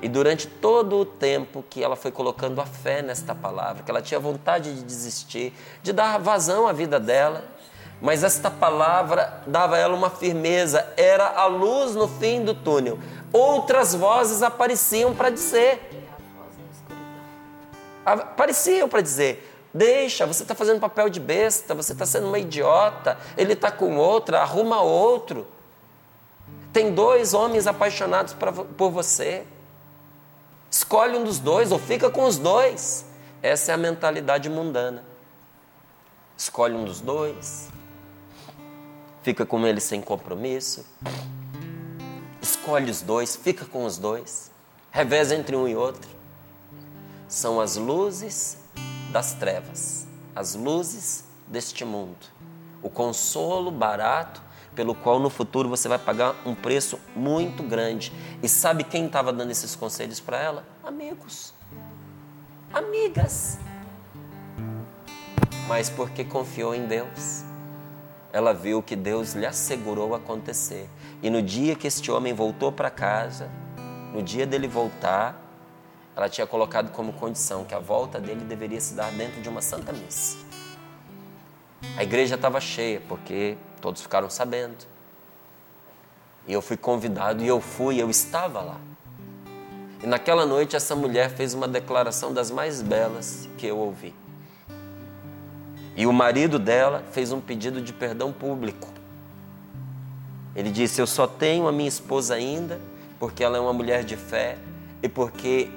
E 0.00 0.08
durante 0.08 0.46
todo 0.46 0.96
o 0.96 1.04
tempo 1.04 1.64
que 1.68 1.82
ela 1.82 1.96
foi 1.96 2.12
colocando 2.12 2.60
a 2.60 2.66
fé 2.66 3.02
nesta 3.02 3.34
palavra, 3.34 3.82
que 3.82 3.90
ela 3.90 4.00
tinha 4.00 4.20
vontade 4.20 4.74
de 4.74 4.82
desistir, 4.82 5.52
de 5.82 5.92
dar 5.92 6.18
vazão 6.18 6.68
à 6.68 6.72
vida 6.72 7.00
dela, 7.00 7.44
mas 8.00 8.22
esta 8.22 8.48
palavra 8.48 9.42
dava 9.46 9.74
a 9.74 9.78
ela 9.78 9.94
uma 9.96 10.08
firmeza, 10.08 10.86
era 10.96 11.26
a 11.26 11.46
luz 11.46 11.96
no 11.96 12.06
fim 12.06 12.44
do 12.44 12.54
túnel. 12.54 12.98
Outras 13.32 13.92
vozes 13.94 14.40
apareciam 14.40 15.14
para 15.14 15.30
dizer. 15.30 15.80
Apareciam 18.06 18.88
para 18.88 19.00
dizer: 19.00 19.48
Deixa, 19.74 20.24
você 20.26 20.42
está 20.42 20.54
fazendo 20.54 20.78
papel 20.78 21.08
de 21.08 21.18
besta, 21.18 21.74
você 21.74 21.92
está 21.92 22.06
sendo 22.06 22.28
uma 22.28 22.38
idiota, 22.38 23.18
ele 23.36 23.52
está 23.52 23.70
com 23.70 23.96
outra, 23.96 24.40
arruma 24.40 24.80
outro. 24.80 25.46
Tem 26.72 26.94
dois 26.94 27.34
homens 27.34 27.66
apaixonados 27.66 28.34
por 28.76 28.90
você. 28.90 29.44
Escolhe 30.70 31.16
um 31.16 31.24
dos 31.24 31.38
dois 31.38 31.72
ou 31.72 31.78
fica 31.78 32.10
com 32.10 32.24
os 32.24 32.36
dois. 32.38 33.04
Essa 33.42 33.72
é 33.72 33.74
a 33.74 33.78
mentalidade 33.78 34.48
mundana. 34.50 35.02
Escolhe 36.36 36.74
um 36.74 36.84
dos 36.84 37.00
dois, 37.00 37.68
fica 39.22 39.44
com 39.44 39.66
ele 39.66 39.80
sem 39.80 40.00
compromisso. 40.00 40.86
Escolhe 42.40 42.90
os 42.90 43.02
dois, 43.02 43.34
fica 43.34 43.64
com 43.64 43.84
os 43.84 43.98
dois. 43.98 44.50
Reveza 44.90 45.34
entre 45.34 45.56
um 45.56 45.66
e 45.66 45.74
outro. 45.74 46.08
São 47.26 47.60
as 47.60 47.76
luzes 47.76 48.58
das 49.10 49.34
trevas, 49.34 50.06
as 50.34 50.54
luzes 50.54 51.24
deste 51.46 51.84
mundo, 51.84 52.26
o 52.82 52.88
consolo 52.88 53.70
barato 53.70 54.40
pelo 54.78 54.94
qual 54.94 55.18
no 55.18 55.28
futuro 55.28 55.68
você 55.68 55.88
vai 55.88 55.98
pagar 55.98 56.36
um 56.46 56.54
preço 56.54 57.00
muito 57.16 57.64
grande. 57.64 58.12
E 58.40 58.48
sabe 58.48 58.84
quem 58.84 59.06
estava 59.06 59.32
dando 59.32 59.50
esses 59.50 59.74
conselhos 59.74 60.20
para 60.20 60.40
ela? 60.40 60.64
Amigos, 60.84 61.52
amigas. 62.72 63.58
Mas 65.66 65.90
porque 65.90 66.22
confiou 66.22 66.76
em 66.76 66.86
Deus, 66.86 67.42
ela 68.32 68.54
viu 68.54 68.80
que 68.80 68.94
Deus 68.94 69.34
lhe 69.34 69.44
assegurou 69.44 70.14
acontecer. 70.14 70.88
E 71.20 71.28
no 71.28 71.42
dia 71.42 71.74
que 71.74 71.88
este 71.88 72.12
homem 72.12 72.32
voltou 72.32 72.70
para 72.70 72.88
casa, 72.88 73.50
no 74.14 74.22
dia 74.22 74.46
dele 74.46 74.68
voltar, 74.68 75.42
ela 76.14 76.28
tinha 76.28 76.46
colocado 76.46 76.92
como 76.92 77.12
condição 77.14 77.64
que 77.64 77.74
a 77.74 77.80
volta 77.80 78.20
dele 78.20 78.44
deveria 78.44 78.80
se 78.80 78.94
dar 78.94 79.10
dentro 79.10 79.42
de 79.42 79.48
uma 79.48 79.60
santa 79.60 79.92
missa. 79.92 80.38
A 81.96 82.04
igreja 82.04 82.36
estava 82.36 82.60
cheia, 82.60 83.02
porque 83.08 83.58
todos 83.80 84.02
ficaram 84.02 84.28
sabendo. 84.28 84.86
E 86.46 86.52
eu 86.52 86.62
fui 86.62 86.76
convidado 86.76 87.42
e 87.42 87.46
eu 87.46 87.60
fui, 87.60 88.00
eu 88.00 88.08
estava 88.08 88.60
lá. 88.60 88.80
E 90.02 90.06
naquela 90.06 90.46
noite 90.46 90.76
essa 90.76 90.94
mulher 90.94 91.30
fez 91.30 91.54
uma 91.54 91.66
declaração 91.66 92.32
das 92.32 92.50
mais 92.50 92.80
belas 92.80 93.48
que 93.58 93.66
eu 93.66 93.76
ouvi. 93.76 94.14
E 95.96 96.06
o 96.06 96.12
marido 96.12 96.58
dela 96.58 97.02
fez 97.10 97.32
um 97.32 97.40
pedido 97.40 97.82
de 97.82 97.92
perdão 97.92 98.32
público. 98.32 98.88
Ele 100.54 100.70
disse: 100.70 101.00
Eu 101.00 101.06
só 101.06 101.26
tenho 101.26 101.66
a 101.66 101.72
minha 101.72 101.88
esposa 101.88 102.34
ainda 102.34 102.80
porque 103.18 103.42
ela 103.42 103.56
é 103.56 103.60
uma 103.60 103.72
mulher 103.72 104.04
de 104.04 104.16
fé 104.16 104.56
e 105.02 105.08
porque 105.08 105.68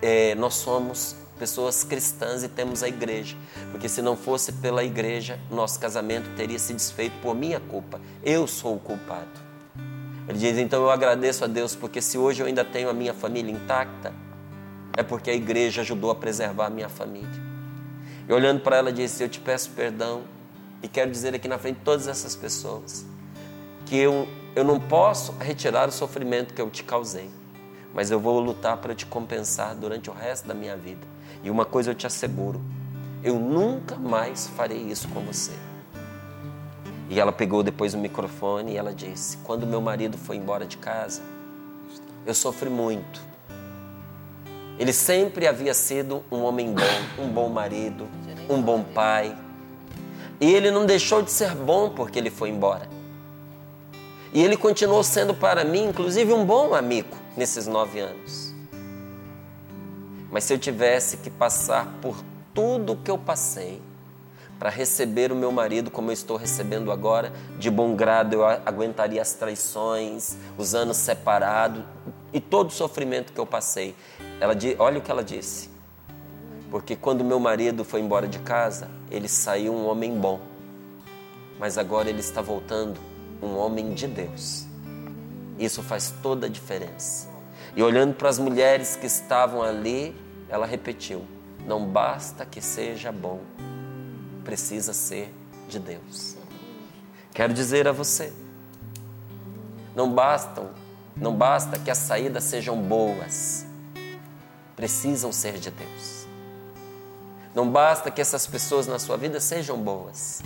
é, 0.00 0.34
nós 0.34 0.54
somos 0.54 1.16
pessoas 1.42 1.82
cristãs 1.82 2.44
e 2.44 2.48
temos 2.48 2.84
a 2.84 2.88
igreja. 2.88 3.36
Porque 3.72 3.88
se 3.88 4.00
não 4.00 4.16
fosse 4.16 4.52
pela 4.52 4.84
igreja, 4.84 5.40
nosso 5.50 5.80
casamento 5.80 6.30
teria 6.36 6.56
se 6.56 6.72
desfeito 6.72 7.16
por 7.20 7.34
minha 7.34 7.58
culpa. 7.58 8.00
Eu 8.22 8.46
sou 8.46 8.76
o 8.76 8.78
culpado. 8.78 9.40
Ele 10.28 10.38
diz: 10.38 10.56
Então 10.56 10.84
eu 10.84 10.90
agradeço 10.90 11.42
a 11.42 11.48
Deus 11.48 11.74
porque 11.74 12.00
se 12.00 12.16
hoje 12.16 12.40
eu 12.40 12.46
ainda 12.46 12.64
tenho 12.64 12.88
a 12.88 12.92
minha 12.92 13.12
família 13.12 13.50
intacta, 13.50 14.14
é 14.96 15.02
porque 15.02 15.32
a 15.32 15.34
igreja 15.34 15.80
ajudou 15.80 16.12
a 16.12 16.14
preservar 16.14 16.66
a 16.66 16.70
minha 16.70 16.88
família. 16.88 17.42
E 18.28 18.32
olhando 18.32 18.60
para 18.60 18.76
ela, 18.76 18.92
disse: 18.92 19.24
Eu 19.24 19.28
te 19.28 19.40
peço 19.40 19.70
perdão 19.70 20.22
e 20.80 20.86
quero 20.86 21.10
dizer 21.10 21.34
aqui 21.34 21.48
na 21.48 21.58
frente 21.58 21.78
de 21.78 21.84
todas 21.84 22.06
essas 22.06 22.36
pessoas 22.36 23.04
que 23.84 23.96
eu, 23.96 24.28
eu 24.54 24.62
não 24.62 24.78
posso 24.78 25.32
retirar 25.40 25.88
o 25.88 25.92
sofrimento 25.92 26.54
que 26.54 26.62
eu 26.62 26.70
te 26.70 26.84
causei, 26.84 27.28
mas 27.92 28.12
eu 28.12 28.20
vou 28.20 28.38
lutar 28.38 28.76
para 28.76 28.94
te 28.94 29.04
compensar 29.06 29.74
durante 29.74 30.08
o 30.08 30.12
resto 30.12 30.46
da 30.46 30.54
minha 30.54 30.76
vida. 30.76 31.11
E 31.42 31.50
uma 31.50 31.64
coisa 31.64 31.90
eu 31.90 31.94
te 31.94 32.06
asseguro: 32.06 32.60
eu 33.22 33.38
nunca 33.38 33.96
mais 33.96 34.48
farei 34.48 34.78
isso 34.78 35.08
com 35.08 35.20
você. 35.20 35.52
E 37.08 37.20
ela 37.20 37.32
pegou 37.32 37.62
depois 37.62 37.94
o 37.94 37.98
microfone 37.98 38.72
e 38.72 38.76
ela 38.76 38.94
disse: 38.94 39.36
Quando 39.38 39.66
meu 39.66 39.80
marido 39.80 40.16
foi 40.16 40.36
embora 40.36 40.66
de 40.66 40.76
casa, 40.76 41.22
eu 42.26 42.34
sofri 42.34 42.70
muito 42.70 43.32
ele 44.78 44.92
sempre 44.92 45.46
havia 45.46 45.74
sido 45.74 46.24
um 46.30 46.42
homem 46.42 46.72
bom, 46.72 47.22
um 47.22 47.28
bom 47.28 47.48
marido, 47.48 48.08
um 48.48 48.60
bom 48.60 48.82
pai. 48.82 49.36
E 50.40 50.52
ele 50.52 50.70
não 50.70 50.84
deixou 50.84 51.22
de 51.22 51.30
ser 51.30 51.54
bom 51.54 51.90
porque 51.90 52.18
ele 52.18 52.30
foi 52.30 52.48
embora. 52.48 52.88
E 54.32 54.42
ele 54.42 54.56
continuou 54.56 55.04
sendo 55.04 55.34
para 55.34 55.64
mim, 55.64 55.84
inclusive, 55.84 56.32
um 56.32 56.44
bom 56.44 56.74
amigo 56.74 57.16
nesses 57.36 57.66
nove 57.66 58.00
anos. 58.00 58.51
Mas 60.32 60.44
se 60.44 60.54
eu 60.54 60.58
tivesse 60.58 61.18
que 61.18 61.28
passar 61.28 61.86
por 62.00 62.16
tudo 62.54 62.94
o 62.94 62.96
que 62.96 63.10
eu 63.10 63.18
passei 63.18 63.82
para 64.58 64.70
receber 64.70 65.30
o 65.30 65.36
meu 65.36 65.52
marido 65.52 65.90
como 65.90 66.08
eu 66.08 66.14
estou 66.14 66.38
recebendo 66.38 66.90
agora, 66.90 67.30
de 67.58 67.70
bom 67.70 67.94
grado 67.94 68.32
eu 68.32 68.46
aguentaria 68.46 69.20
as 69.20 69.34
traições, 69.34 70.38
os 70.56 70.74
anos 70.74 70.96
separados 70.96 71.84
e 72.32 72.40
todo 72.40 72.70
o 72.70 72.72
sofrimento 72.72 73.34
que 73.34 73.38
eu 73.38 73.44
passei. 73.44 73.94
Ela, 74.40 74.54
olha 74.78 74.98
o 74.98 75.02
que 75.02 75.10
ela 75.10 75.22
disse. 75.22 75.68
Porque 76.70 76.96
quando 76.96 77.22
meu 77.22 77.38
marido 77.38 77.84
foi 77.84 78.00
embora 78.00 78.26
de 78.26 78.38
casa, 78.38 78.88
ele 79.10 79.28
saiu 79.28 79.74
um 79.74 79.86
homem 79.86 80.18
bom. 80.18 80.40
Mas 81.58 81.76
agora 81.76 82.08
ele 82.08 82.20
está 82.20 82.40
voltando 82.40 82.98
um 83.42 83.54
homem 83.58 83.92
de 83.92 84.06
Deus. 84.06 84.66
Isso 85.58 85.82
faz 85.82 86.14
toda 86.22 86.46
a 86.46 86.48
diferença. 86.48 87.31
E 87.74 87.82
olhando 87.82 88.14
para 88.14 88.28
as 88.28 88.38
mulheres 88.38 88.96
que 88.96 89.06
estavam 89.06 89.62
ali, 89.62 90.14
ela 90.48 90.66
repetiu: 90.66 91.26
Não 91.66 91.86
basta 91.86 92.44
que 92.44 92.60
seja 92.60 93.10
bom, 93.10 93.40
precisa 94.44 94.92
ser 94.92 95.32
de 95.68 95.78
Deus. 95.78 96.36
Quero 97.32 97.54
dizer 97.54 97.88
a 97.88 97.92
você: 97.92 98.32
não 99.94 100.12
bastam, 100.12 100.70
não 101.16 101.34
basta 101.34 101.78
que 101.78 101.90
as 101.90 101.98
saídas 101.98 102.44
sejam 102.44 102.80
boas, 102.80 103.66
precisam 104.76 105.32
ser 105.32 105.58
de 105.58 105.70
Deus. 105.70 106.26
Não 107.54 107.70
basta 107.70 108.10
que 108.10 108.20
essas 108.20 108.46
pessoas 108.46 108.86
na 108.86 108.98
sua 108.98 109.18
vida 109.18 109.38
sejam 109.38 109.76
boas. 109.76 110.42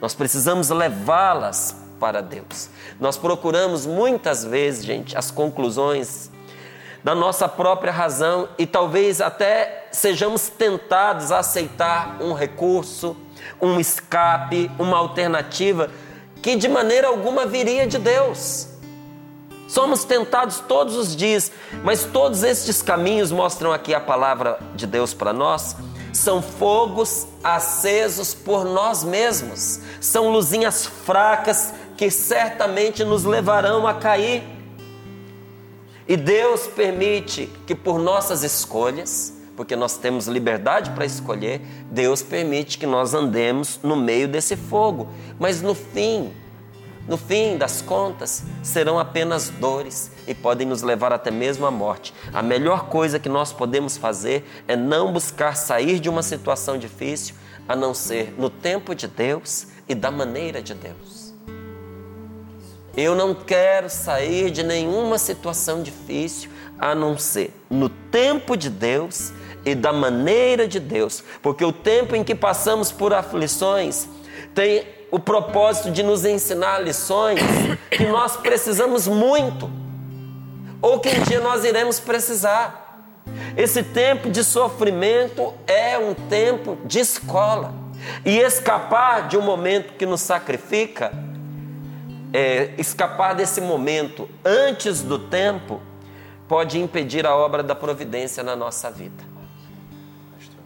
Nós 0.00 0.14
precisamos 0.14 0.68
levá-las 0.68 1.85
para 1.98 2.20
Deus. 2.20 2.68
Nós 3.00 3.16
procuramos 3.16 3.86
muitas 3.86 4.44
vezes, 4.44 4.84
gente, 4.84 5.16
as 5.16 5.30
conclusões 5.30 6.30
da 7.02 7.14
nossa 7.14 7.48
própria 7.48 7.92
razão 7.92 8.48
e 8.58 8.66
talvez 8.66 9.20
até 9.20 9.86
sejamos 9.92 10.48
tentados 10.48 11.30
a 11.30 11.38
aceitar 11.38 12.16
um 12.20 12.32
recurso, 12.32 13.16
um 13.60 13.78
escape, 13.78 14.70
uma 14.78 14.96
alternativa 14.96 15.88
que 16.42 16.56
de 16.56 16.68
maneira 16.68 17.08
alguma 17.08 17.46
viria 17.46 17.86
de 17.86 17.98
Deus. 17.98 18.68
Somos 19.68 20.04
tentados 20.04 20.60
todos 20.60 20.94
os 20.96 21.16
dias, 21.16 21.50
mas 21.82 22.04
todos 22.04 22.42
estes 22.42 22.82
caminhos 22.82 23.32
mostram 23.32 23.72
aqui 23.72 23.94
a 23.94 24.00
palavra 24.00 24.58
de 24.74 24.86
Deus 24.86 25.12
para 25.12 25.32
nós. 25.32 25.76
São 26.16 26.40
fogos 26.40 27.26
acesos 27.44 28.32
por 28.32 28.64
nós 28.64 29.04
mesmos, 29.04 29.80
são 30.00 30.30
luzinhas 30.30 30.86
fracas 30.86 31.74
que 31.94 32.10
certamente 32.10 33.04
nos 33.04 33.24
levarão 33.24 33.86
a 33.86 33.92
cair. 33.92 34.42
E 36.08 36.16
Deus 36.16 36.66
permite 36.68 37.52
que 37.66 37.74
por 37.74 37.98
nossas 37.98 38.42
escolhas, 38.42 39.34
porque 39.54 39.76
nós 39.76 39.98
temos 39.98 40.26
liberdade 40.26 40.90
para 40.92 41.04
escolher, 41.04 41.60
Deus 41.90 42.22
permite 42.22 42.78
que 42.78 42.86
nós 42.86 43.12
andemos 43.12 43.78
no 43.82 43.94
meio 43.94 44.26
desse 44.26 44.56
fogo. 44.56 45.08
Mas 45.38 45.60
no 45.60 45.74
fim, 45.74 46.32
no 47.08 47.16
fim 47.16 47.56
das 47.56 47.80
contas, 47.80 48.42
serão 48.62 48.98
apenas 48.98 49.48
dores 49.48 50.10
e 50.26 50.34
podem 50.34 50.66
nos 50.66 50.82
levar 50.82 51.12
até 51.12 51.30
mesmo 51.30 51.64
à 51.64 51.70
morte. 51.70 52.12
A 52.32 52.42
melhor 52.42 52.88
coisa 52.88 53.18
que 53.18 53.28
nós 53.28 53.52
podemos 53.52 53.96
fazer 53.96 54.44
é 54.66 54.74
não 54.74 55.12
buscar 55.12 55.56
sair 55.56 56.00
de 56.00 56.08
uma 56.08 56.22
situação 56.22 56.76
difícil, 56.76 57.34
a 57.68 57.76
não 57.76 57.94
ser 57.94 58.34
no 58.36 58.50
tempo 58.50 58.94
de 58.94 59.06
Deus 59.06 59.68
e 59.88 59.94
da 59.94 60.10
maneira 60.10 60.60
de 60.60 60.74
Deus. 60.74 61.34
Eu 62.96 63.14
não 63.14 63.34
quero 63.34 63.90
sair 63.90 64.50
de 64.50 64.62
nenhuma 64.62 65.18
situação 65.18 65.82
difícil, 65.82 66.50
a 66.78 66.94
não 66.94 67.16
ser 67.18 67.52
no 67.70 67.88
tempo 67.88 68.56
de 68.56 68.70
Deus 68.70 69.32
e 69.64 69.74
da 69.74 69.92
maneira 69.92 70.66
de 70.66 70.80
Deus, 70.80 71.22
porque 71.42 71.64
o 71.64 71.72
tempo 71.72 72.16
em 72.16 72.24
que 72.24 72.34
passamos 72.34 72.90
por 72.90 73.12
aflições 73.12 74.08
tem 74.54 74.86
o 75.10 75.18
propósito 75.18 75.90
de 75.90 76.02
nos 76.02 76.24
ensinar 76.24 76.78
lições 76.78 77.40
que 77.90 78.06
nós 78.06 78.36
precisamos 78.36 79.06
muito, 79.06 79.70
ou 80.82 81.00
que 81.00 81.08
um 81.08 81.22
dia 81.22 81.40
nós 81.40 81.64
iremos 81.64 82.00
precisar. 82.00 82.84
Esse 83.56 83.82
tempo 83.82 84.30
de 84.30 84.44
sofrimento 84.44 85.54
é 85.66 85.98
um 85.98 86.14
tempo 86.14 86.78
de 86.84 86.98
escola. 86.98 87.72
E 88.24 88.38
escapar 88.38 89.26
de 89.26 89.36
um 89.36 89.42
momento 89.42 89.94
que 89.94 90.04
nos 90.04 90.20
sacrifica, 90.20 91.12
é, 92.32 92.74
escapar 92.78 93.34
desse 93.34 93.60
momento 93.60 94.28
antes 94.44 95.02
do 95.02 95.18
tempo, 95.18 95.80
pode 96.46 96.78
impedir 96.78 97.26
a 97.26 97.34
obra 97.34 97.62
da 97.62 97.74
providência 97.74 98.42
na 98.42 98.54
nossa 98.54 98.90
vida. 98.90 99.24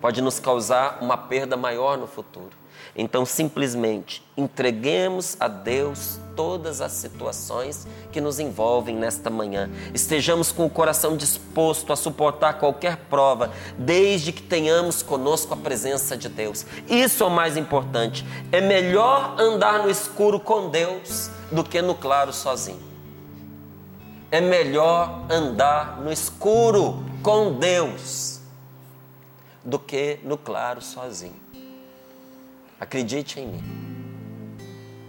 Pode 0.01 0.20
nos 0.20 0.41
causar 0.41 0.99
uma 1.01 1.16
perda 1.16 1.57
maior 1.57 1.97
no 1.97 2.07
futuro. 2.07 2.59
Então, 2.97 3.24
simplesmente 3.24 4.22
entreguemos 4.37 5.37
a 5.39 5.49
Deus 5.49 6.18
todas 6.35 6.81
as 6.81 6.93
situações 6.93 7.87
que 8.11 8.20
nos 8.20 8.39
envolvem 8.39 8.97
nesta 8.97 9.28
manhã. 9.28 9.70
Estejamos 9.93 10.51
com 10.51 10.64
o 10.64 10.70
coração 10.70 11.16
disposto 11.16 11.93
a 11.93 11.97
suportar 11.97 12.55
qualquer 12.55 12.97
prova, 12.97 13.53
desde 13.76 14.33
que 14.33 14.43
tenhamos 14.43 15.03
conosco 15.03 15.53
a 15.53 15.57
presença 15.57 16.16
de 16.16 16.28
Deus. 16.28 16.64
Isso 16.89 17.22
é 17.22 17.26
o 17.26 17.31
mais 17.31 17.57
importante. 17.57 18.24
É 18.51 18.61
melhor 18.61 19.37
andar 19.39 19.83
no 19.83 19.91
escuro 19.91 20.41
com 20.41 20.70
Deus 20.70 21.31
do 21.53 21.62
que 21.62 21.83
no 21.83 21.95
claro 21.95 22.33
sozinho. 22.33 22.81
É 24.31 24.41
melhor 24.41 25.26
andar 25.28 26.01
no 26.01 26.12
escuro 26.12 27.05
com 27.22 27.59
Deus 27.59 28.41
do 29.64 29.78
que 29.78 30.20
no 30.22 30.39
claro 30.39 30.81
sozinho. 30.81 31.49
Acredite 32.81 33.39
em 33.39 33.47
mim. 33.47 33.81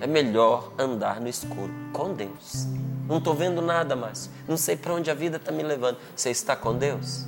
É 0.02 0.06
melhor 0.06 0.74
andar 0.78 1.22
no 1.22 1.30
escuro 1.30 1.72
com 1.94 2.14
Deus. 2.14 2.68
Não 3.08 3.20
estou 3.20 3.34
vendo 3.34 3.62
nada 3.62 3.96
mais. 3.96 4.30
Não 4.48 4.58
sei 4.58 4.76
para 4.76 4.94
onde 4.94 5.10
a 5.10 5.14
vida 5.14 5.38
está 5.38 5.52
me 5.52 5.64
levando. 5.64 5.98
Você 6.16 6.30
está 6.30 6.56
com 6.56 6.78
Deus? 6.78 7.26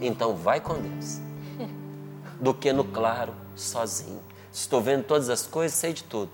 Então 0.00 0.34
vai 0.34 0.60
com 0.60 0.74
Deus. 0.74 1.18
Do 2.40 2.54
que 2.54 2.72
no 2.72 2.84
claro 2.84 3.34
sozinho. 3.54 4.20
Estou 4.50 4.80
vendo 4.80 5.04
todas 5.04 5.28
as 5.28 5.46
coisas, 5.46 5.76
sei 5.76 5.92
de 5.92 6.04
tudo. 6.04 6.32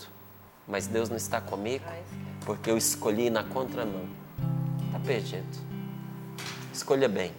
Mas 0.69 0.87
Deus 0.87 1.09
não 1.09 1.17
está 1.17 1.41
comigo 1.41 1.85
porque 2.45 2.71
eu 2.71 2.77
escolhi 2.77 3.31
na 3.31 3.43
contramão. 3.43 4.09
Está 4.87 5.01
perdido. 5.01 5.59
Escolha 6.73 7.09
bem. 7.09 7.33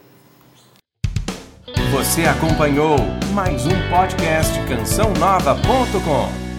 Você 1.92 2.24
acompanhou 2.24 2.96
mais 3.34 3.66
um 3.66 3.90
podcast 3.90 4.58
cançãonova.com. 4.66 6.51